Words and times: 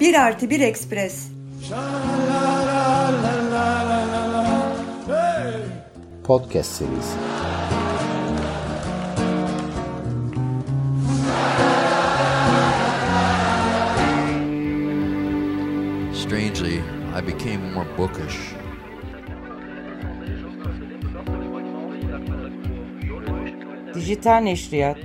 Bir 0.00 0.14
artı 0.14 0.50
bir 0.50 0.60
ekspres. 0.60 1.28
Podcast 6.24 6.72
serisi. 6.72 7.18
Strangely, 16.14 16.80
I 17.18 17.26
became 17.26 17.72
more 17.74 17.98
bookish. 17.98 18.59
Dijital 24.10 24.40
Neşriyat 24.40 24.98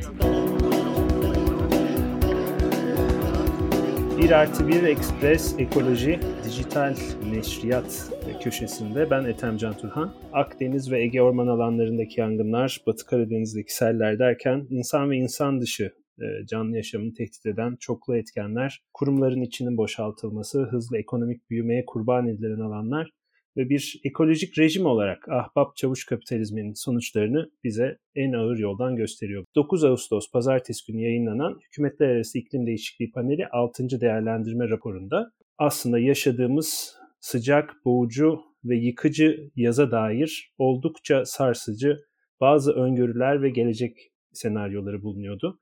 Bir 4.18 4.31
artı 4.31 4.68
bir 4.68 4.84
Ekspres 4.84 5.55
Ekoloji 5.59 6.20
Dijital 6.45 6.95
Neşriyat 7.34 8.12
köşesinde 8.44 9.09
ben 9.09 9.23
Ethem 9.23 9.58
Can 9.58 9.78
Turhan. 9.78 10.16
Akdeniz 10.34 10.91
ve 10.91 11.04
Ege 11.04 11.22
orman 11.22 11.48
alanlarındaki 11.48 12.20
yangınlar, 12.20 12.81
Batı 12.88 13.05
Karadeniz'deki 13.05 13.76
seller 13.76 14.20
derken 14.20 14.68
insan 14.70 15.12
ve 15.12 15.17
insan 15.17 15.62
dışı 15.62 15.92
e, 16.20 16.45
canlı 16.45 16.76
yaşamını 16.76 17.14
tehdit 17.14 17.45
eden 17.45 17.76
çoklu 17.80 18.17
etkenler, 18.17 18.84
kurumların 18.94 19.42
içinin 19.42 19.78
boşaltılması, 19.78 20.64
hızlı 20.64 20.98
ekonomik 20.98 21.50
büyümeye 21.50 21.86
kurban 21.86 22.28
edilen 22.28 22.59
alanlar 22.59 23.12
ve 23.58 23.70
bir 23.70 24.02
ekolojik 24.04 24.59
rejim 24.59 24.86
olarak 24.86 25.30
ahbap 25.30 25.76
çavuş 25.76 26.05
kapitalizminin 26.05 26.73
sonuçlarını 26.73 27.52
bize 27.64 27.98
en 28.16 28.34
ağır 28.34 28.58
yoldan 28.58 28.95
gösteriyor. 28.95 29.45
9 29.56 29.84
Ağustos 29.84 30.31
pazartesi 30.31 30.92
günü 30.92 31.02
yayınlanan 31.02 31.59
Hükümetler 31.66 32.08
Arası 32.09 32.38
İklim 32.38 32.67
Değişikliği 32.67 33.11
Paneli 33.11 33.48
6. 33.48 34.02
değerlendirme 34.02 34.70
raporunda 34.70 35.31
aslında 35.58 36.00
yaşadığımız 36.00 36.95
sıcak, 37.20 37.76
boğucu 37.86 38.39
ve 38.64 38.78
yıkıcı 38.78 39.52
yaza 39.56 39.92
dair 39.92 40.53
oldukça 40.58 41.26
sarsıcı 41.26 42.00
bazı 42.42 42.72
öngörüler 42.72 43.42
ve 43.42 43.50
gelecek 43.50 43.98
senaryoları 44.33 45.03
bulunuyordu. 45.03 45.59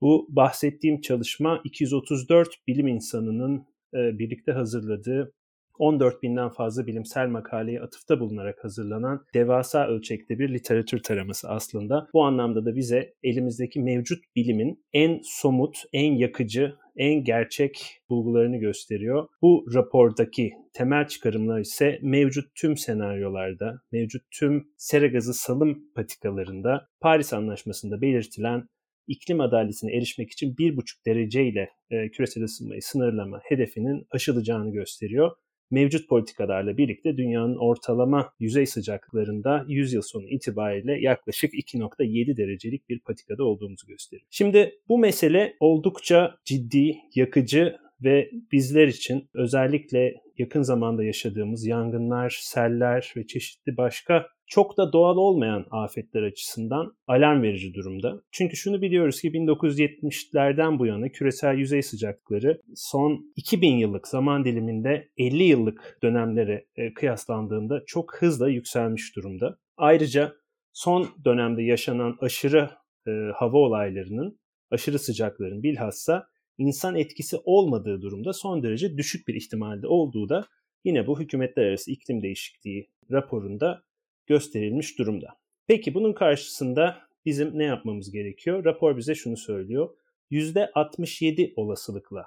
Bu 0.00 0.26
bahsettiğim 0.30 1.00
çalışma 1.00 1.60
234 1.64 2.48
bilim 2.66 2.86
insanının 2.86 3.66
birlikte 3.92 4.52
hazırladığı 4.52 5.32
14 5.78 6.22
binden 6.22 6.48
fazla 6.48 6.86
bilimsel 6.86 7.28
makaleye 7.28 7.80
atıfta 7.80 8.20
bulunarak 8.20 8.64
hazırlanan 8.64 9.24
devasa 9.34 9.86
ölçekte 9.86 10.38
bir 10.38 10.54
literatür 10.54 11.02
taraması 11.02 11.48
aslında. 11.48 12.08
Bu 12.12 12.24
anlamda 12.24 12.64
da 12.64 12.76
bize 12.76 13.14
elimizdeki 13.22 13.80
mevcut 13.80 14.24
bilimin 14.36 14.84
en 14.92 15.20
somut, 15.24 15.76
en 15.92 16.14
yakıcı, 16.14 16.74
en 16.96 17.24
gerçek 17.24 18.00
bulgularını 18.10 18.56
gösteriyor. 18.56 19.28
Bu 19.42 19.66
rapordaki 19.74 20.52
temel 20.72 21.06
çıkarımlar 21.06 21.60
ise 21.60 21.98
mevcut 22.02 22.54
tüm 22.54 22.76
senaryolarda, 22.76 23.80
mevcut 23.92 24.22
tüm 24.30 24.68
sera 24.76 25.06
gazı 25.06 25.34
salım 25.34 25.92
patikalarında 25.94 26.88
Paris 27.00 27.32
Anlaşması'nda 27.32 28.00
belirtilen 28.00 28.68
iklim 29.06 29.40
adaletine 29.40 29.96
erişmek 29.96 30.30
için 30.30 30.54
1,5 30.54 31.06
dereceyle 31.06 31.70
e, 31.90 32.10
küresel 32.10 32.44
ısınmayı 32.44 32.82
sınırlama 32.82 33.40
hedefinin 33.42 34.06
aşılacağını 34.10 34.72
gösteriyor 34.72 35.30
mevcut 35.70 36.08
politikalarla 36.08 36.76
birlikte 36.76 37.16
dünyanın 37.16 37.56
ortalama 37.56 38.32
yüzey 38.40 38.66
sıcaklıklarında 38.66 39.64
100 39.68 39.92
yıl 39.92 40.02
sonu 40.02 40.28
itibariyle 40.28 41.00
yaklaşık 41.00 41.54
2.7 41.54 42.36
derecelik 42.36 42.88
bir 42.88 43.00
patikada 43.00 43.44
olduğumuzu 43.44 43.86
gösteriyor. 43.86 44.26
Şimdi 44.30 44.78
bu 44.88 44.98
mesele 44.98 45.56
oldukça 45.60 46.34
ciddi, 46.44 46.96
yakıcı 47.14 47.76
ve 48.04 48.30
bizler 48.52 48.86
için 48.88 49.28
özellikle 49.34 50.14
yakın 50.38 50.62
zamanda 50.62 51.04
yaşadığımız 51.04 51.66
yangınlar, 51.66 52.38
seller 52.40 53.12
ve 53.16 53.26
çeşitli 53.26 53.76
başka 53.76 54.26
çok 54.46 54.76
da 54.76 54.92
doğal 54.92 55.16
olmayan 55.16 55.66
afetler 55.70 56.22
açısından 56.22 56.96
alarm 57.06 57.42
verici 57.42 57.74
durumda. 57.74 58.22
Çünkü 58.32 58.56
şunu 58.56 58.82
biliyoruz 58.82 59.20
ki 59.20 59.30
1970'lerden 59.30 60.78
bu 60.78 60.86
yana 60.86 61.08
küresel 61.08 61.58
yüzey 61.58 61.82
sıcaklıkları 61.82 62.60
son 62.74 63.32
2000 63.36 63.76
yıllık 63.76 64.08
zaman 64.08 64.44
diliminde 64.44 65.08
50 65.16 65.42
yıllık 65.42 65.98
dönemlere 66.02 66.66
e, 66.76 66.94
kıyaslandığında 66.94 67.82
çok 67.86 68.16
hızla 68.16 68.48
yükselmiş 68.48 69.16
durumda. 69.16 69.58
Ayrıca 69.76 70.32
son 70.72 71.08
dönemde 71.24 71.62
yaşanan 71.62 72.16
aşırı 72.20 72.70
e, 73.06 73.10
hava 73.34 73.58
olaylarının, 73.58 74.38
aşırı 74.70 74.98
sıcakların 74.98 75.62
bilhassa 75.62 76.26
insan 76.58 76.96
etkisi 76.96 77.36
olmadığı 77.44 78.02
durumda 78.02 78.32
son 78.32 78.62
derece 78.62 78.96
düşük 78.96 79.28
bir 79.28 79.34
ihtimalde 79.34 79.86
olduğu 79.86 80.28
da 80.28 80.48
yine 80.84 81.06
bu 81.06 81.20
hükümetler 81.20 81.64
arası 81.64 81.90
iklim 81.90 82.22
değişikliği 82.22 82.90
raporunda 83.10 83.82
gösterilmiş 84.26 84.98
durumda. 84.98 85.28
Peki 85.66 85.94
bunun 85.94 86.12
karşısında 86.12 86.98
bizim 87.24 87.58
ne 87.58 87.64
yapmamız 87.64 88.10
gerekiyor? 88.10 88.64
Rapor 88.64 88.96
bize 88.96 89.14
şunu 89.14 89.36
söylüyor. 89.36 89.96
%67 90.30 91.52
olasılıkla 91.56 92.26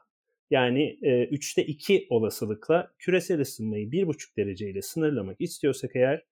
yani 0.49 0.97
e, 1.01 1.23
3'te 1.23 1.65
2 1.65 2.07
olasılıkla 2.09 2.91
küresel 2.99 3.41
ısınmayı 3.41 3.89
1,5 3.89 4.37
dereceyle 4.37 4.81
sınırlamak 4.81 5.41
istiyorsak 5.41 5.95
eğer 5.95 6.25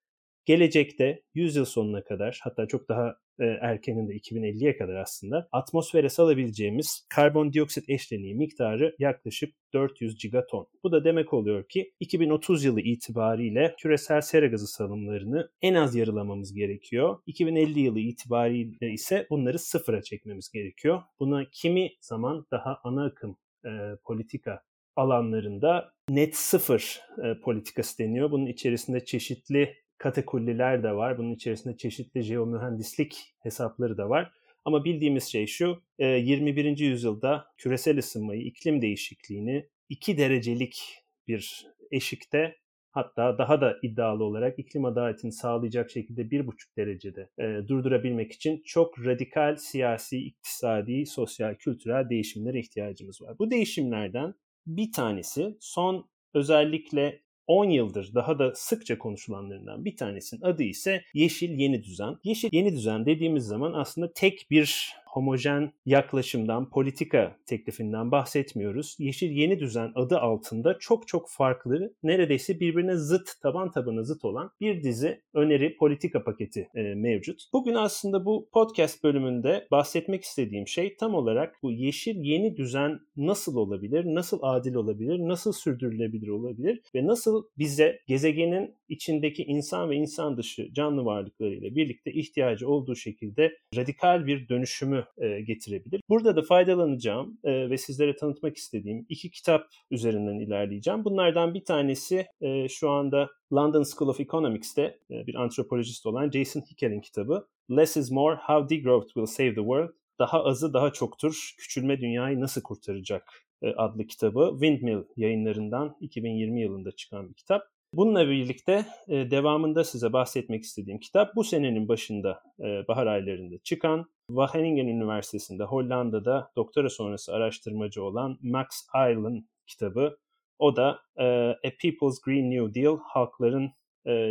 gelecekte 0.46 1.24
100 1.34 1.56
yıl 1.56 1.66
sonuna 1.66 2.04
kadar 2.04 2.40
hatta 2.44 2.68
çok 2.68 2.90
daha 2.90 3.18
e, 3.40 3.46
erkeninde 3.46 4.14
2050'ye 4.14 4.78
kadar 4.78 4.96
aslında 4.96 5.48
atmosfere 5.52 6.10
salabileceğimiz 6.10 7.08
karbondioksit 7.10 7.90
eşleniği 7.90 8.36
miktarı 8.36 8.96
yaklaşık 9.00 9.56
400 9.74 10.18
gigaton. 10.18 10.68
Bu 10.84 10.92
da 10.92 11.04
demek 11.04 11.34
oluyor 11.34 11.68
ki 11.70 11.94
2030 12.00 12.66
yılı 12.66 12.82
itibariyle 12.82 13.76
küresel 13.80 14.22
sera 14.22 14.48
gazı 14.48 14.68
salımlarını 14.68 15.50
en 15.62 15.74
az 15.74 15.96
yarılamamız 15.96 16.54
gerekiyor. 16.54 17.20
2050 17.26 17.80
yılı 17.80 18.00
itibariyle 18.00 18.92
ise 18.92 19.28
bunları 19.30 19.60
sıfıra 19.60 20.02
çekmemiz 20.02 20.52
gerekiyor. 20.52 21.02
Buna 21.20 21.46
kimi 21.52 21.92
zaman 22.02 22.46
daha 22.52 22.80
ana 22.84 23.06
akım 23.06 23.38
e, 23.66 23.70
politika 24.04 24.62
alanlarında 24.96 25.94
net 26.10 26.36
sıfır 26.36 27.02
e, 27.24 27.40
politikası 27.42 27.98
deniyor. 27.98 28.32
Bunun 28.32 28.46
içerisinde 28.46 29.06
çeşitli 29.06 29.76
katakulliler 29.98 30.84
de 30.84 30.96
var. 30.96 31.18
Bunun 31.18 31.32
içerisinde 31.32 31.78
çeşitli 31.78 32.22
jeomühendislik 32.22 33.36
hesapları 33.40 33.98
da 33.98 34.10
var. 34.10 34.32
Ama 34.66 34.86
bildiğimiz 34.86 35.24
şey 35.24 35.48
şu, 35.48 35.82
21. 36.00 36.66
E, 36.66 36.86
yüzyılda 36.86 37.46
küresel 37.58 37.98
ısınmayı, 37.98 38.42
iklim 38.42 38.82
değişikliğini 38.82 39.70
2 39.90 40.18
derecelik 40.18 41.04
bir 41.28 41.68
eşikte 41.92 42.56
hatta 42.92 43.38
daha 43.38 43.62
da 43.62 43.78
iddialı 43.82 44.24
olarak 44.24 44.60
iklim 44.60 44.86
adaletini 44.86 45.32
sağlayacak 45.32 45.92
şekilde 45.92 46.22
1,5 46.22 46.78
derecede 46.78 47.30
e, 47.40 47.68
durdurabilmek 47.68 48.32
için 48.32 48.62
çok 48.66 49.06
radikal 49.06 49.56
siyasi, 49.56 50.18
iktisadi, 50.18 51.06
sosyal, 51.06 51.56
kültürel 51.56 52.10
değişimlere 52.10 52.60
ihtiyacımız 52.60 53.22
var. 53.22 53.40
Bu 53.40 53.52
değişimlerden 53.52 54.34
bir 54.68 54.92
tanesi 54.92 55.58
son 55.60 56.10
özellikle 56.34 57.22
10 57.48 57.70
yıldır 57.70 58.16
daha 58.16 58.40
da 58.40 58.56
sıkça 58.56 58.98
konuşulanlarından 58.98 59.86
bir 59.86 59.98
tanesinin 59.98 60.42
adı 60.42 60.64
ise 60.64 61.04
Yeşil 61.14 61.60
Yeni 61.60 61.84
Düzen. 61.84 62.18
Yeşil 62.24 62.50
Yeni 62.52 62.74
Düzen 62.74 63.06
dediğimiz 63.06 63.46
zaman 63.46 63.74
aslında 63.74 64.14
tek 64.14 64.48
bir 64.52 64.96
homojen 65.16 65.72
yaklaşımdan, 65.86 66.70
politika 66.70 67.38
teklifinden 67.46 68.12
bahsetmiyoruz. 68.12 68.96
Yeşil 69.00 69.32
Yeni 69.32 69.60
Düzen 69.60 69.92
adı 69.96 70.18
altında 70.18 70.78
çok 70.80 71.08
çok 71.08 71.30
farklı, 71.30 71.94
neredeyse 72.04 72.60
birbirine 72.60 72.96
zıt, 72.96 73.30
taban 73.42 73.72
tabana 73.72 74.04
zıt 74.04 74.26
olan 74.26 74.52
bir 74.62 74.84
dizi 74.84 75.22
öneri 75.34 75.78
politika 75.78 76.24
paketi 76.24 76.70
e, 76.76 76.82
mevcut. 76.82 77.42
Bugün 77.54 77.74
aslında 77.74 78.26
bu 78.26 78.50
podcast 78.54 79.04
bölümünde 79.04 79.68
bahsetmek 79.72 80.24
istediğim 80.24 80.68
şey 80.68 80.96
tam 80.96 81.16
olarak 81.16 81.56
bu 81.64 81.72
yeşil 81.72 82.16
yeni 82.16 82.58
düzen 82.58 83.00
nasıl 83.18 83.56
olabilir, 83.56 84.06
nasıl 84.06 84.40
adil 84.42 84.76
olabilir, 84.76 85.20
nasıl 85.20 85.52
sürdürülebilir 85.54 86.28
olabilir 86.28 86.82
ve 86.96 87.08
nasıl 87.08 87.44
bize 87.58 88.00
gezegenin 88.08 88.76
içindeki 88.90 89.44
insan 89.44 89.90
ve 89.90 89.96
insan 89.96 90.38
dışı 90.38 90.74
canlı 90.74 91.06
varlıklarıyla 91.06 91.76
birlikte 91.76 92.12
ihtiyacı 92.12 92.70
olduğu 92.70 92.96
şekilde 92.96 93.58
radikal 93.76 94.26
bir 94.26 94.50
dönüşümü 94.50 95.05
e, 95.18 95.42
getirebilir. 95.42 96.02
Burada 96.10 96.36
da 96.36 96.42
faydalanacağım 96.42 97.38
e, 97.44 97.70
ve 97.70 97.78
sizlere 97.78 98.16
tanıtmak 98.16 98.58
istediğim 98.58 99.06
iki 99.10 99.32
kitap 99.32 99.68
üzerinden 99.92 100.40
ilerleyeceğim. 100.40 101.06
Bunlardan 101.06 101.54
bir 101.54 101.66
tanesi 101.66 102.26
e, 102.42 102.68
şu 102.68 102.90
anda 102.90 103.30
London 103.54 103.84
School 103.84 104.10
of 104.10 104.20
Economics'te 104.20 105.00
e, 105.12 105.28
bir 105.28 105.36
antropolojist 105.36 106.06
olan 106.06 106.30
Jason 106.30 106.62
Hickel'in 106.62 107.02
kitabı 107.02 107.48
Less 107.72 107.98
is 107.98 108.12
More, 108.12 108.36
How 108.36 108.76
Degrowth 108.76 109.08
Will 109.08 109.26
Save 109.26 109.50
the 109.50 109.56
World. 109.56 109.90
Daha 110.20 110.44
azı 110.44 110.74
daha 110.74 110.94
çoktur, 110.94 111.56
küçülme 111.58 112.02
dünyayı 112.02 112.40
nasıl 112.40 112.62
kurtaracak 112.62 113.46
e, 113.62 113.74
adlı 113.74 114.08
kitabı 114.08 114.50
Windmill 114.52 115.04
yayınlarından 115.18 115.98
2020 116.00 116.62
yılında 116.62 116.92
çıkan 116.92 117.30
bir 117.30 117.34
kitap. 117.34 117.75
Bununla 117.96 118.30
birlikte 118.30 118.86
e, 119.08 119.32
devamında 119.32 119.84
size 119.84 120.14
bahsetmek 120.14 120.64
istediğim 120.64 121.00
kitap 121.00 121.36
bu 121.36 121.44
senenin 121.44 121.88
başında 121.88 122.44
e, 122.60 122.88
bahar 122.88 123.08
aylarında 123.08 123.56
çıkan 123.64 124.10
Wageningen 124.28 124.88
Üniversitesi'nde 124.88 125.64
Hollanda'da 125.64 126.52
doktora 126.56 126.90
sonrası 126.90 127.34
araştırmacı 127.34 128.04
olan 128.04 128.38
Max 128.42 128.68
Eil'ın 128.96 129.50
kitabı. 129.68 130.18
O 130.60 130.76
da 130.76 131.00
e, 131.18 131.26
A 131.50 131.72
People's 131.82 132.22
Green 132.26 132.52
New 132.52 132.82
Deal, 132.82 132.98
Halkların 133.04 133.72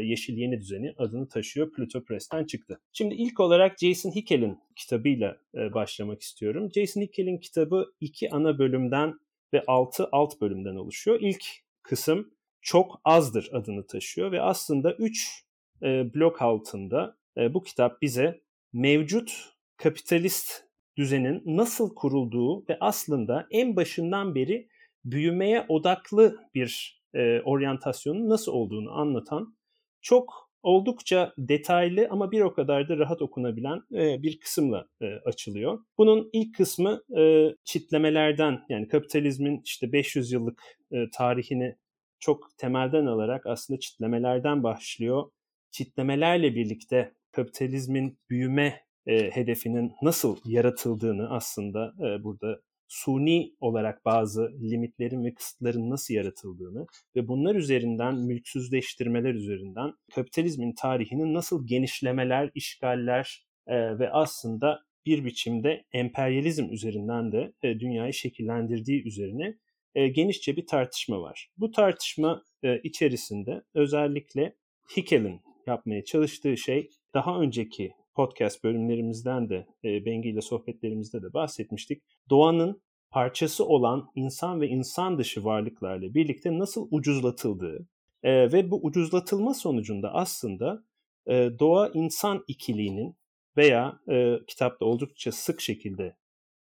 Yeşil 0.02 0.36
Yeni 0.36 0.60
Düzeni 0.60 0.94
adını 0.98 1.28
taşıyor. 1.28 1.72
Pluto 1.72 2.04
Press'ten 2.04 2.44
çıktı. 2.44 2.80
Şimdi 2.92 3.14
ilk 3.14 3.40
olarak 3.40 3.78
Jason 3.78 4.10
Hickel'in 4.10 4.58
kitabıyla 4.76 5.36
e, 5.54 5.74
başlamak 5.74 6.22
istiyorum. 6.22 6.68
Jason 6.74 7.00
Hickel'in 7.00 7.38
kitabı 7.38 7.92
iki 8.00 8.30
ana 8.30 8.58
bölümden 8.58 9.14
ve 9.54 9.62
altı 9.66 10.08
alt 10.12 10.40
bölümden 10.40 10.76
oluşuyor. 10.76 11.18
İlk 11.20 11.44
kısım 11.82 12.33
çok 12.64 13.00
azdır 13.04 13.50
adını 13.52 13.86
taşıyor 13.86 14.32
ve 14.32 14.40
aslında 14.40 14.92
üç 14.92 15.44
e, 15.82 16.14
blok 16.14 16.42
altında 16.42 17.16
e, 17.36 17.54
bu 17.54 17.62
kitap 17.62 18.02
bize 18.02 18.40
mevcut 18.72 19.54
kapitalist 19.76 20.64
düzenin 20.96 21.42
nasıl 21.46 21.94
kurulduğu 21.94 22.68
ve 22.68 22.76
aslında 22.80 23.46
en 23.50 23.76
başından 23.76 24.34
beri 24.34 24.68
büyümeye 25.04 25.66
odaklı 25.68 26.36
bir 26.54 27.02
e, 27.14 27.40
oryantasyonun 27.40 28.28
nasıl 28.28 28.52
olduğunu 28.52 28.92
anlatan 28.92 29.56
çok 30.02 30.50
oldukça 30.62 31.34
detaylı 31.38 32.08
ama 32.10 32.32
bir 32.32 32.40
o 32.40 32.54
kadar 32.54 32.88
da 32.88 32.96
rahat 32.96 33.22
okunabilen 33.22 33.82
e, 33.92 34.22
bir 34.22 34.40
kısımla 34.40 34.88
e, 35.00 35.06
açılıyor. 35.06 35.78
Bunun 35.98 36.30
ilk 36.32 36.54
kısmı 36.54 37.02
e, 37.18 37.48
çitlemelerden 37.64 38.64
yani 38.68 38.88
kapitalizmin 38.88 39.60
işte 39.64 39.92
500 39.92 40.32
yıllık 40.32 40.62
e, 40.92 41.10
tarihini 41.12 41.76
çok 42.24 42.58
temelden 42.58 43.06
alarak 43.06 43.46
aslında 43.46 43.80
çitlemelerden 43.80 44.62
başlıyor. 44.62 45.30
Çitlemelerle 45.70 46.54
birlikte 46.54 47.14
kapitalizmin 47.32 48.18
büyüme 48.30 48.80
e, 49.06 49.30
hedefinin 49.30 49.92
nasıl 50.02 50.36
yaratıldığını 50.44 51.30
aslında 51.30 51.94
e, 51.98 52.24
burada 52.24 52.60
suni 52.88 53.54
olarak 53.60 54.04
bazı 54.04 54.52
limitlerin 54.62 55.24
ve 55.24 55.34
kısıtların 55.34 55.90
nasıl 55.90 56.14
yaratıldığını 56.14 56.86
ve 57.16 57.28
bunlar 57.28 57.54
üzerinden 57.54 58.14
mülksüzleştirmeler 58.14 59.34
üzerinden 59.34 59.92
kapitalizmin 60.14 60.74
tarihinin 60.74 61.34
nasıl 61.34 61.66
genişlemeler, 61.66 62.50
işgaller 62.54 63.46
e, 63.66 63.98
ve 63.98 64.10
aslında 64.10 64.80
bir 65.06 65.24
biçimde 65.24 65.84
emperyalizm 65.92 66.72
üzerinden 66.72 67.32
de 67.32 67.52
e, 67.62 67.80
dünyayı 67.80 68.12
şekillendirdiği 68.12 69.06
üzerine 69.06 69.58
e, 69.94 70.08
genişçe 70.08 70.56
bir 70.56 70.66
tartışma 70.66 71.20
var. 71.20 71.48
Bu 71.56 71.70
tartışma 71.70 72.42
e, 72.62 72.78
içerisinde 72.78 73.62
özellikle 73.74 74.56
Hickel'in 74.96 75.40
yapmaya 75.66 76.04
çalıştığı 76.04 76.56
şey 76.56 76.90
daha 77.14 77.40
önceki 77.40 77.92
podcast 78.14 78.64
bölümlerimizden 78.64 79.48
de 79.48 79.66
e, 79.84 80.04
Bengi 80.04 80.28
ile 80.28 80.40
sohbetlerimizde 80.40 81.22
de 81.22 81.32
bahsetmiştik. 81.32 82.02
Doğanın 82.30 82.82
parçası 83.10 83.66
olan 83.66 84.10
insan 84.14 84.60
ve 84.60 84.68
insan 84.68 85.18
dışı 85.18 85.44
varlıklarla 85.44 86.14
birlikte 86.14 86.58
nasıl 86.58 86.88
ucuzlatıldığı 86.90 87.88
ve 88.24 88.70
bu 88.70 88.80
ucuzlatılma 88.82 89.54
sonucunda 89.54 90.14
aslında 90.14 90.84
doğa 91.28 91.90
insan 91.94 92.44
ikiliğinin 92.48 93.16
veya 93.56 94.00
e, 94.08 94.36
kitapta 94.46 94.84
oldukça 94.84 95.32
sık 95.32 95.60
şekilde 95.60 96.16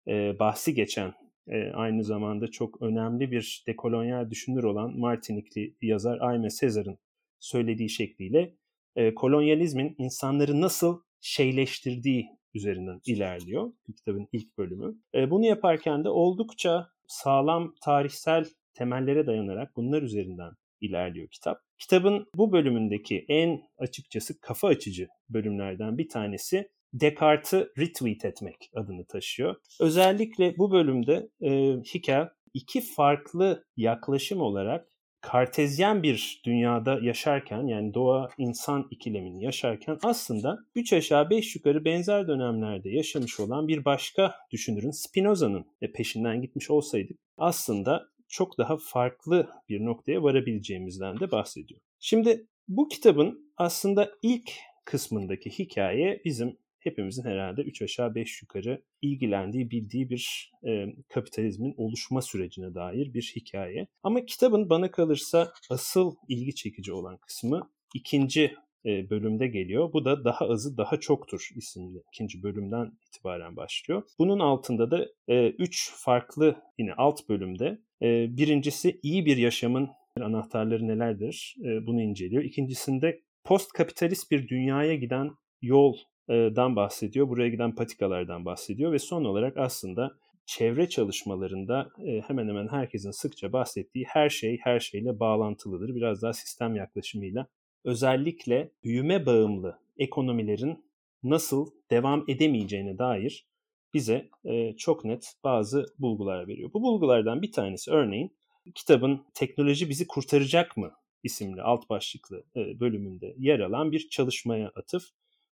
e, 0.09 0.39
bahsi 0.39 0.75
geçen 0.75 1.15
e, 1.49 1.71
aynı 1.71 2.05
zamanda 2.05 2.49
çok 2.49 2.83
önemli 2.83 3.31
bir 3.31 3.65
dekolonyal 3.67 4.31
düşünür 4.31 4.65
olan 4.65 4.99
Martinikli 4.99 5.75
yazar 5.83 6.19
Ayme 6.21 6.51
Sezar'ın 6.51 6.99
söylediği 7.41 7.91
şekliyle 7.91 8.55
e, 8.97 9.15
kolonyalizmin 9.15 9.95
insanları 9.99 10.61
nasıl 10.61 11.01
şeyleştirdiği 11.21 12.27
üzerinden 12.55 13.01
ilerliyor 13.07 13.73
kitabın 13.97 14.29
ilk 14.33 14.59
bölümü. 14.59 14.95
E, 15.15 15.31
bunu 15.31 15.47
yaparken 15.47 16.05
de 16.05 16.09
oldukça 16.09 16.89
sağlam 17.07 17.75
tarihsel 17.83 18.45
temellere 18.75 19.27
dayanarak 19.27 19.77
bunlar 19.77 20.03
üzerinden 20.03 20.53
ilerliyor 20.81 21.29
kitap. 21.29 21.61
Kitabın 21.79 22.27
bu 22.35 22.53
bölümündeki 22.53 23.25
en 23.29 23.63
açıkçası 23.79 24.41
kafa 24.41 24.69
açıcı 24.69 25.09
bölümlerden 25.29 25.99
bir 25.99 26.09
tanesi 26.09 26.69
Descartes'ı 26.95 27.73
retweet 27.79 28.25
etmek 28.25 28.71
adını 28.75 29.05
taşıyor. 29.05 29.57
Özellikle 29.81 30.59
bu 30.59 30.73
bölümde 30.73 31.29
e, 31.41 31.51
Hickel 31.95 32.29
iki 32.55 32.81
farklı 32.81 33.65
yaklaşım 33.77 34.41
olarak 34.41 34.89
kartezyen 35.21 36.03
bir 36.03 36.43
dünyada 36.45 36.99
yaşarken 37.03 37.67
yani 37.67 37.95
doğa 37.95 38.29
insan 38.39 38.89
ikilemini 38.91 39.45
yaşarken 39.45 39.99
aslında 40.03 40.59
3 40.75 40.93
aşağı 40.93 41.31
5 41.31 41.57
yukarı 41.57 41.85
benzer 41.85 42.29
dönemlerde 42.29 42.91
yaşamış 42.91 43.41
olan 43.41 43.69
bir 43.69 43.85
başka 43.85 44.35
düşünürün 44.51 44.91
Spinoza'nın 44.91 45.67
peşinden 45.95 46.43
gitmiş 46.43 46.71
olsaydık 46.71 47.19
aslında 47.39 48.09
çok 48.29 48.59
daha 48.59 48.77
farklı 48.77 49.49
bir 49.69 49.85
noktaya 49.85 50.23
varabileceğimizden 50.23 51.21
de 51.21 51.31
bahsediyor. 51.31 51.81
Şimdi 52.01 52.47
bu 52.69 52.89
kitabın 52.89 53.53
aslında 53.57 54.11
ilk 54.23 54.51
kısmındaki 54.85 55.51
hikaye 55.51 56.23
bizim 56.25 56.59
hepimizin 56.85 57.25
herhalde 57.25 57.63
3 57.63 57.83
aşağı 57.83 58.15
5 58.15 58.43
yukarı 58.43 58.83
ilgilendiği, 59.03 59.71
bildiği 59.71 60.11
bir 60.11 60.53
e, 60.67 60.87
kapitalizmin 61.09 61.75
oluşma 61.77 62.23
sürecine 62.23 62.75
dair 62.75 63.15
bir 63.15 63.33
hikaye. 63.37 63.87
Ama 64.03 64.25
kitabın 64.25 64.71
bana 64.71 64.91
kalırsa 64.91 65.53
asıl 65.71 66.15
ilgi 66.29 66.55
çekici 66.55 66.93
olan 66.93 67.17
kısmı 67.17 67.71
ikinci 67.95 68.55
e, 68.87 69.11
bölümde 69.11 69.47
geliyor. 69.47 69.93
Bu 69.93 70.05
da 70.05 70.25
Daha 70.25 70.45
Azı 70.49 70.77
Daha 70.77 70.97
Çoktur 70.97 71.49
isimli 71.57 72.03
ikinci 72.13 72.43
bölümden 72.43 72.99
itibaren 73.07 73.57
başlıyor. 73.57 74.03
Bunun 74.19 74.39
altında 74.39 74.91
da 74.91 75.07
e, 75.29 75.49
üç 75.49 75.93
farklı 75.97 76.57
yine 76.79 76.95
alt 76.95 77.29
bölümde 77.29 77.79
e, 78.03 78.37
birincisi 78.37 79.01
iyi 79.03 79.27
bir 79.27 79.37
yaşamın 79.37 79.91
anahtarları 80.21 80.89
nelerdir 80.89 81.57
e, 81.65 81.87
bunu 81.87 82.03
inceliyor. 82.03 82.43
İkincisinde 82.43 83.21
post 83.45 83.73
kapitalist 83.73 84.31
bir 84.31 84.49
dünyaya 84.49 84.95
giden 84.95 85.31
yol 85.63 85.97
dan 86.29 86.77
bahsediyor. 86.77 87.29
Buraya 87.29 87.49
giden 87.49 87.75
patikalardan 87.75 88.45
bahsediyor 88.45 88.93
ve 88.93 88.99
son 88.99 89.25
olarak 89.25 89.57
aslında 89.57 90.17
çevre 90.47 90.89
çalışmalarında 90.89 91.91
hemen 92.27 92.49
hemen 92.49 92.69
herkesin 92.69 93.11
sıkça 93.11 93.53
bahsettiği 93.53 94.05
her 94.09 94.29
şey 94.29 94.59
her 94.63 94.81
şeyle 94.81 95.21
bağlantılıdır. 95.21 95.95
Biraz 95.95 96.23
daha 96.23 96.33
sistem 96.33 96.75
yaklaşımıyla 96.77 97.47
özellikle 97.85 98.71
büyüme 98.85 99.27
bağımlı 99.27 99.79
ekonomilerin 99.97 100.85
nasıl 101.23 101.67
devam 101.91 102.25
edemeyeceğine 102.29 102.99
dair 102.99 103.47
bize 103.95 104.29
çok 104.77 105.05
net 105.05 105.35
bazı 105.45 105.87
bulgular 105.99 106.49
veriyor. 106.49 106.71
Bu 106.75 106.83
bulgulardan 106.83 107.43
bir 107.43 107.53
tanesi 107.53 107.91
örneğin 107.91 108.37
kitabın 108.75 109.25
Teknoloji 109.35 109.89
Bizi 109.89 110.07
Kurtaracak 110.07 110.77
mı 110.77 110.93
isimli 111.23 111.63
alt 111.63 111.91
başlıklı 111.91 112.45
bölümünde 112.57 113.35
yer 113.39 113.61
alan 113.61 113.93
bir 113.93 114.09
çalışmaya 114.09 114.73
atıf. 114.75 115.03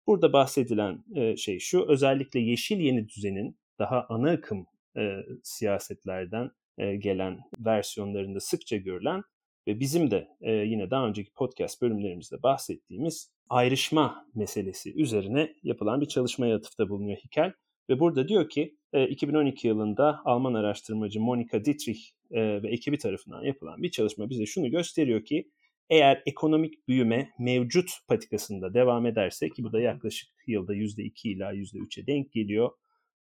Burada 0.10 0.34
bahsedilen 0.34 1.04
e, 1.16 1.38
şey 1.38 1.60
şu, 1.60 1.86
özellikle 1.88 2.40
yeşil 2.40 2.80
yeni 2.80 3.10
düzenin 3.10 3.58
daha 3.80 4.06
ana 4.10 4.32
akım 4.32 4.66
e, 4.98 5.18
siyasetlerden 5.44 6.52
e, 6.78 6.96
gelen 6.96 7.40
versiyonlarında 7.60 8.40
sıkça 8.40 8.78
görülen 8.78 9.24
ve 9.68 9.80
bizim 9.80 10.12
de 10.12 10.28
yine 10.42 10.92
daha 10.92 11.08
önceki 11.08 11.34
podcast 11.34 11.82
bölümlerimizde 11.82 12.44
bahsettiğimiz 12.44 13.32
ayrışma 13.50 14.26
meselesi 14.36 15.02
üzerine 15.02 15.54
yapılan 15.64 16.02
bir 16.02 16.06
çalışmaya 16.06 16.56
atıfta 16.56 16.90
bulunuyor 16.90 17.18
Hikel. 17.18 17.54
Ve 17.90 18.00
burada 18.00 18.28
diyor 18.28 18.50
ki 18.50 18.78
e, 18.94 19.08
2012 19.08 19.68
yılında 19.68 20.22
Alman 20.26 20.54
araştırmacı 20.54 21.22
Monika 21.22 21.66
Dietrich 21.66 22.02
ve 22.32 22.70
ekibi 22.70 22.98
tarafından 22.98 23.44
yapılan 23.44 23.84
bir 23.84 23.92
çalışma 23.92 24.30
bize 24.30 24.46
şunu 24.46 24.72
gösteriyor 24.72 25.26
ki 25.26 25.50
eğer 25.90 26.24
ekonomik 26.26 26.88
büyüme 26.88 27.30
mevcut 27.40 27.92
patikasında 28.08 28.74
devam 28.74 29.06
ederse 29.06 29.50
ki 29.50 29.64
bu 29.64 29.74
da 29.74 29.82
yaklaşık 29.82 30.30
yılda 30.48 30.76
%2 30.76 31.30
ila 31.30 31.54
%3'e 31.54 32.08
denk 32.08 32.32
geliyor. 32.32 32.70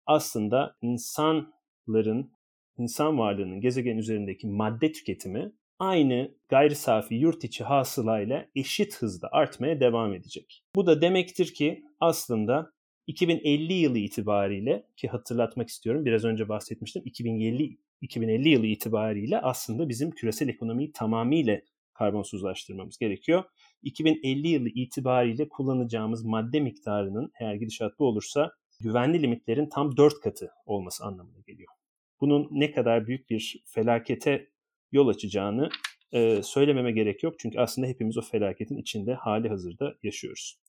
Aslında 0.05 0.75
insanların, 0.81 2.31
insan 2.77 3.17
varlığının 3.17 3.61
gezegen 3.61 3.97
üzerindeki 3.97 4.47
madde 4.47 4.91
tüketimi 4.91 5.51
aynı 5.79 6.35
gayri 6.49 6.75
safi 6.75 7.15
yurt 7.15 7.43
içi 7.43 7.63
hasılayla 7.63 8.45
eşit 8.55 8.95
hızda 9.01 9.29
artmaya 9.31 9.79
devam 9.79 10.13
edecek. 10.13 10.63
Bu 10.75 10.87
da 10.87 11.01
demektir 11.01 11.53
ki 11.53 11.83
aslında 11.99 12.71
2050 13.07 13.73
yılı 13.73 13.97
itibariyle 13.97 14.85
ki 14.97 15.07
hatırlatmak 15.07 15.69
istiyorum 15.69 16.05
biraz 16.05 16.25
önce 16.25 16.49
bahsetmiştim 16.49 17.01
2050 17.05 17.77
2050 18.01 18.49
yılı 18.49 18.67
itibariyle 18.67 19.39
aslında 19.39 19.89
bizim 19.89 20.11
küresel 20.11 20.47
ekonomiyi 20.47 20.91
tamamıyla 20.91 21.61
karbonsuzlaştırmamız 21.99 22.97
gerekiyor. 22.97 23.43
2050 23.83 24.47
yılı 24.47 24.69
itibariyle 24.69 25.49
kullanacağımız 25.49 26.25
madde 26.25 26.59
miktarının 26.59 27.31
eğer 27.39 27.53
gidişat 27.53 27.99
bu 27.99 28.05
olursa 28.05 28.51
güvenli 28.79 29.21
limitlerin 29.21 29.69
tam 29.69 29.97
4 29.97 30.19
katı 30.19 30.51
olması 30.65 31.05
anlamına 31.05 31.39
geliyor. 31.47 31.73
Bunun 32.21 32.47
ne 32.51 32.71
kadar 32.71 33.07
büyük 33.07 33.29
bir 33.29 33.63
felakete 33.65 34.49
yol 34.91 35.07
açacağını 35.07 35.69
e, 36.11 36.43
söylememe 36.43 36.91
gerek 36.91 37.23
yok. 37.23 37.39
Çünkü 37.39 37.59
aslında 37.59 37.87
hepimiz 37.87 38.17
o 38.17 38.21
felaketin 38.21 38.77
içinde 38.77 39.13
hali 39.13 39.49
hazırda 39.49 39.95
yaşıyoruz. 40.03 40.59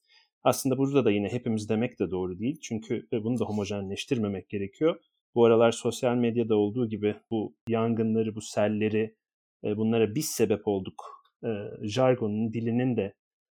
Aslında 0.45 0.79
burada 0.79 1.05
da 1.05 1.11
yine 1.11 1.29
hepimiz 1.33 1.69
demek 1.69 1.99
de 1.99 2.11
doğru 2.11 2.39
değil. 2.39 2.59
Çünkü 2.63 3.09
e, 3.13 3.25
bunu 3.25 3.39
da 3.39 3.45
homojenleştirmemek 3.45 4.49
gerekiyor. 4.49 5.01
Bu 5.35 5.45
aralar 5.45 5.73
sosyal 5.73 6.17
medyada 6.17 6.57
olduğu 6.57 6.89
gibi 6.89 7.17
bu 7.31 7.55
yangınları, 7.69 8.35
bu 8.35 8.41
selleri, 8.41 9.17
e, 9.65 9.77
bunlara 9.77 10.15
biz 10.15 10.27
sebep 10.27 10.69
olduk 10.69 11.20
e, 11.45 11.49
jargonun, 11.83 12.53
dilinin 12.53 12.97
de 12.97 13.15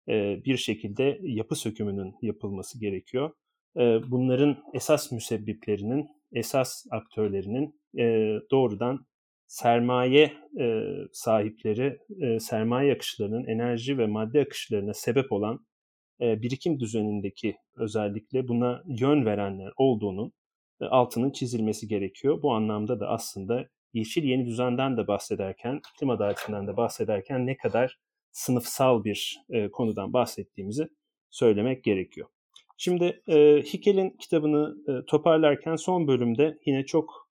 e, 0.10 0.46
bir 0.46 0.58
şekilde 0.58 1.20
yapı 1.22 1.56
sökümünün 1.56 2.16
yapılması 2.22 2.80
gerekiyor. 2.80 3.32
E, 3.78 3.82
bunların 4.12 4.58
esas 4.74 5.12
müsebbiplerinin, 5.12 6.08
esas 6.32 6.86
aktörlerinin 6.92 7.82
e, 7.98 8.36
doğrudan 8.52 9.06
sermaye 9.48 10.34
e, 10.60 10.84
sahipleri, 11.12 12.00
e, 12.22 12.40
sermaye 12.40 12.94
akışlarının 12.94 13.46
enerji 13.46 13.98
ve 13.98 14.08
madde 14.08 14.42
akışlarına 14.42 14.94
sebep 14.94 15.32
olan 15.32 15.66
e, 16.22 16.42
birikim 16.42 16.80
düzenindeki 16.80 17.56
özellikle 17.78 18.48
buna 18.48 18.84
yön 18.88 19.26
verenler 19.26 19.72
olduğunun 19.78 20.34
altının 20.82 21.32
çizilmesi 21.32 21.88
gerekiyor. 21.88 22.42
Bu 22.42 22.54
anlamda 22.54 23.00
da 23.00 23.08
aslında 23.08 23.66
yeşil 23.94 24.24
yeni 24.24 24.46
düzenden 24.46 24.98
de 24.98 25.08
bahsederken, 25.08 25.82
iklim 25.96 26.10
adaletinden 26.10 26.68
de 26.68 26.78
bahsederken 26.78 27.48
ne 27.48 27.58
kadar 27.58 28.00
sınıfsal 28.32 29.04
bir 29.04 29.42
e, 29.50 29.72
konudan 29.72 30.14
bahsettiğimizi 30.14 30.88
söylemek 31.30 31.84
gerekiyor. 31.84 32.28
Şimdi 32.78 33.22
e, 33.28 33.62
Hickel'in 33.62 34.10
kitabını 34.10 34.76
e, 34.88 35.06
toparlarken 35.06 35.76
son 35.76 36.08
bölümde 36.08 36.58
yine 36.66 36.86
çok 36.86 37.30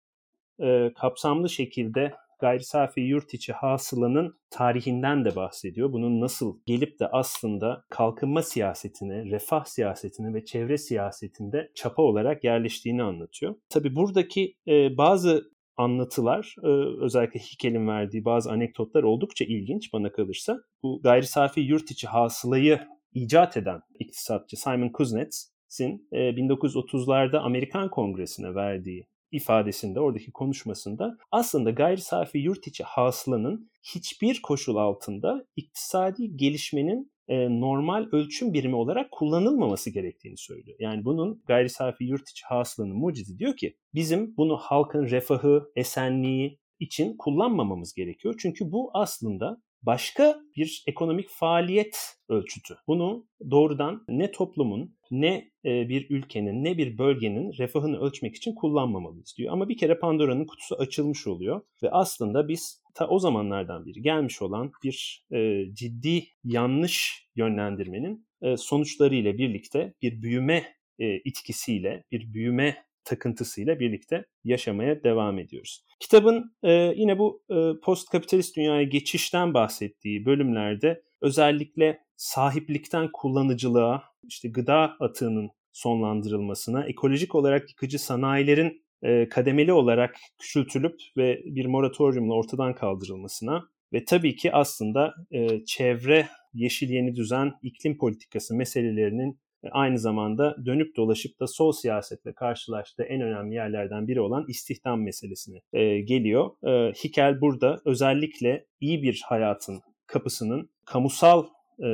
e, 0.60 0.92
kapsamlı 0.94 1.48
şekilde 1.48 2.14
gayri 2.40 2.64
safi 2.64 3.00
yurt 3.00 3.34
içi 3.34 3.52
hasılanın 3.52 4.38
tarihinden 4.50 5.24
de 5.24 5.36
bahsediyor. 5.36 5.92
Bunun 5.92 6.20
nasıl 6.20 6.58
gelip 6.66 7.00
de 7.00 7.06
aslında 7.06 7.84
kalkınma 7.90 8.42
siyasetine, 8.42 9.24
refah 9.24 9.64
siyasetine 9.64 10.34
ve 10.34 10.44
çevre 10.44 10.78
siyasetinde 10.78 11.70
çapa 11.74 12.02
olarak 12.02 12.44
yerleştiğini 12.44 13.02
anlatıyor. 13.02 13.54
Tabi 13.68 13.96
buradaki 13.96 14.54
e, 14.68 14.96
bazı 14.96 15.50
anlatılar, 15.78 16.54
e, 16.62 16.68
özellikle 17.04 17.40
Hickel'in 17.40 17.88
verdiği 17.88 18.24
bazı 18.24 18.50
anekdotlar 18.50 19.02
oldukça 19.02 19.44
ilginç 19.44 19.92
bana 19.92 20.12
kalırsa. 20.12 20.58
Bu 20.82 21.00
gayri 21.02 21.26
safi 21.26 21.60
yurt 21.60 21.90
içi 21.90 22.06
hasılayı 22.06 22.80
icat 23.14 23.56
eden 23.56 23.80
iktisatçı 23.98 24.56
Simon 24.56 24.88
Kuznets'in 24.88 26.08
1930'larda 26.12 27.36
e, 27.36 27.40
Amerikan 27.40 27.90
Kongresi'ne 27.90 28.54
verdiği 28.54 29.06
ifadesinde, 29.32 30.00
oradaki 30.00 30.32
konuşmasında 30.32 31.16
aslında 31.30 31.70
gayri 31.70 32.00
safi 32.00 32.38
yurt 32.38 32.66
içi 32.66 32.84
hasılanın 32.84 33.70
hiçbir 33.82 34.42
koşul 34.42 34.76
altında 34.76 35.46
iktisadi 35.56 36.36
gelişmenin 36.36 37.12
e, 37.28 37.60
normal 37.60 38.08
ölçüm 38.12 38.52
birimi 38.52 38.76
olarak 38.76 39.10
kullanılmaması 39.10 39.90
gerektiğini 39.90 40.36
söylüyor. 40.36 40.76
Yani 40.80 41.04
bunun 41.04 41.42
gayri 41.46 41.68
safi 41.68 42.04
yurt 42.04 42.30
içi 42.30 42.44
hasılanın 42.44 42.96
mucidi 42.96 43.38
diyor 43.38 43.56
ki 43.56 43.76
bizim 43.94 44.36
bunu 44.36 44.56
halkın 44.56 45.06
refahı, 45.10 45.72
esenliği 45.76 46.58
için 46.80 47.16
kullanmamamız 47.16 47.94
gerekiyor. 47.94 48.34
Çünkü 48.38 48.72
bu 48.72 48.90
aslında 48.94 49.62
başka 49.82 50.40
bir 50.56 50.84
ekonomik 50.86 51.28
faaliyet 51.28 51.98
ölçütü. 52.28 52.76
Bunu 52.86 53.26
doğrudan 53.50 54.04
ne 54.08 54.30
toplumun 54.30 54.97
ne 55.10 55.50
e, 55.64 55.88
bir 55.88 56.10
ülkenin 56.10 56.64
ne 56.64 56.78
bir 56.78 56.98
bölgenin 56.98 57.52
refahını 57.58 58.00
ölçmek 58.00 58.36
için 58.36 58.54
kullanmamalıyız 58.54 59.34
diyor. 59.38 59.52
Ama 59.52 59.68
bir 59.68 59.76
kere 59.76 59.98
Pandora'nın 59.98 60.46
kutusu 60.46 60.76
açılmış 60.76 61.26
oluyor 61.26 61.60
ve 61.82 61.90
aslında 61.90 62.48
biz 62.48 62.82
ta 62.94 63.08
o 63.08 63.18
zamanlardan 63.18 63.86
beri 63.86 64.02
gelmiş 64.02 64.42
olan 64.42 64.72
bir 64.84 65.26
e, 65.32 65.64
ciddi 65.74 66.24
yanlış 66.44 67.28
yönlendirmenin 67.36 68.26
e, 68.42 68.56
sonuçlarıyla 68.56 69.38
birlikte 69.38 69.94
bir 70.02 70.22
büyüme 70.22 70.78
itkisiyle, 71.24 72.04
bir 72.10 72.32
büyüme 72.34 72.76
takıntısıyla 73.08 73.80
birlikte 73.80 74.24
yaşamaya 74.44 75.02
devam 75.04 75.38
ediyoruz. 75.38 75.84
Kitabın 76.00 76.56
e, 76.62 76.72
yine 76.96 77.18
bu 77.18 77.42
e, 77.50 77.80
post 77.82 78.08
kapitalist 78.08 78.56
dünyaya 78.56 78.82
geçişten 78.82 79.54
bahsettiği 79.54 80.26
bölümlerde 80.26 81.02
özellikle 81.20 81.98
sahiplikten 82.16 83.08
kullanıcılığa, 83.12 84.02
işte 84.28 84.48
gıda 84.48 84.96
atığının 85.00 85.50
sonlandırılmasına, 85.72 86.84
ekolojik 86.84 87.34
olarak 87.34 87.70
yıkıcı 87.70 87.98
sanayilerin 87.98 88.82
e, 89.02 89.28
kademeli 89.28 89.72
olarak 89.72 90.16
küçültülüp 90.38 91.00
ve 91.16 91.42
bir 91.44 91.66
moratoriumla 91.66 92.34
ortadan 92.34 92.74
kaldırılmasına 92.74 93.68
ve 93.92 94.04
tabii 94.04 94.36
ki 94.36 94.52
aslında 94.52 95.14
e, 95.30 95.64
çevre, 95.64 96.28
yeşil 96.54 96.90
yeni 96.90 97.14
düzen, 97.16 97.52
iklim 97.62 97.98
politikası 97.98 98.54
meselelerinin 98.56 99.40
aynı 99.70 99.98
zamanda 99.98 100.56
dönüp 100.66 100.96
dolaşıp 100.96 101.40
da 101.40 101.46
sol 101.46 101.72
siyasetle 101.72 102.32
karşılaştığı 102.32 103.02
en 103.02 103.20
önemli 103.20 103.54
yerlerden 103.54 104.08
biri 104.08 104.20
olan 104.20 104.44
istihdam 104.48 105.02
meselesine 105.02 105.58
e, 105.72 106.00
geliyor. 106.00 106.50
E, 106.66 106.92
Hikel 106.92 107.40
burada 107.40 107.80
özellikle 107.84 108.66
iyi 108.80 109.02
bir 109.02 109.22
hayatın 109.26 109.80
kapısının 110.06 110.70
kamusal 110.88 111.46
e, 111.84 111.88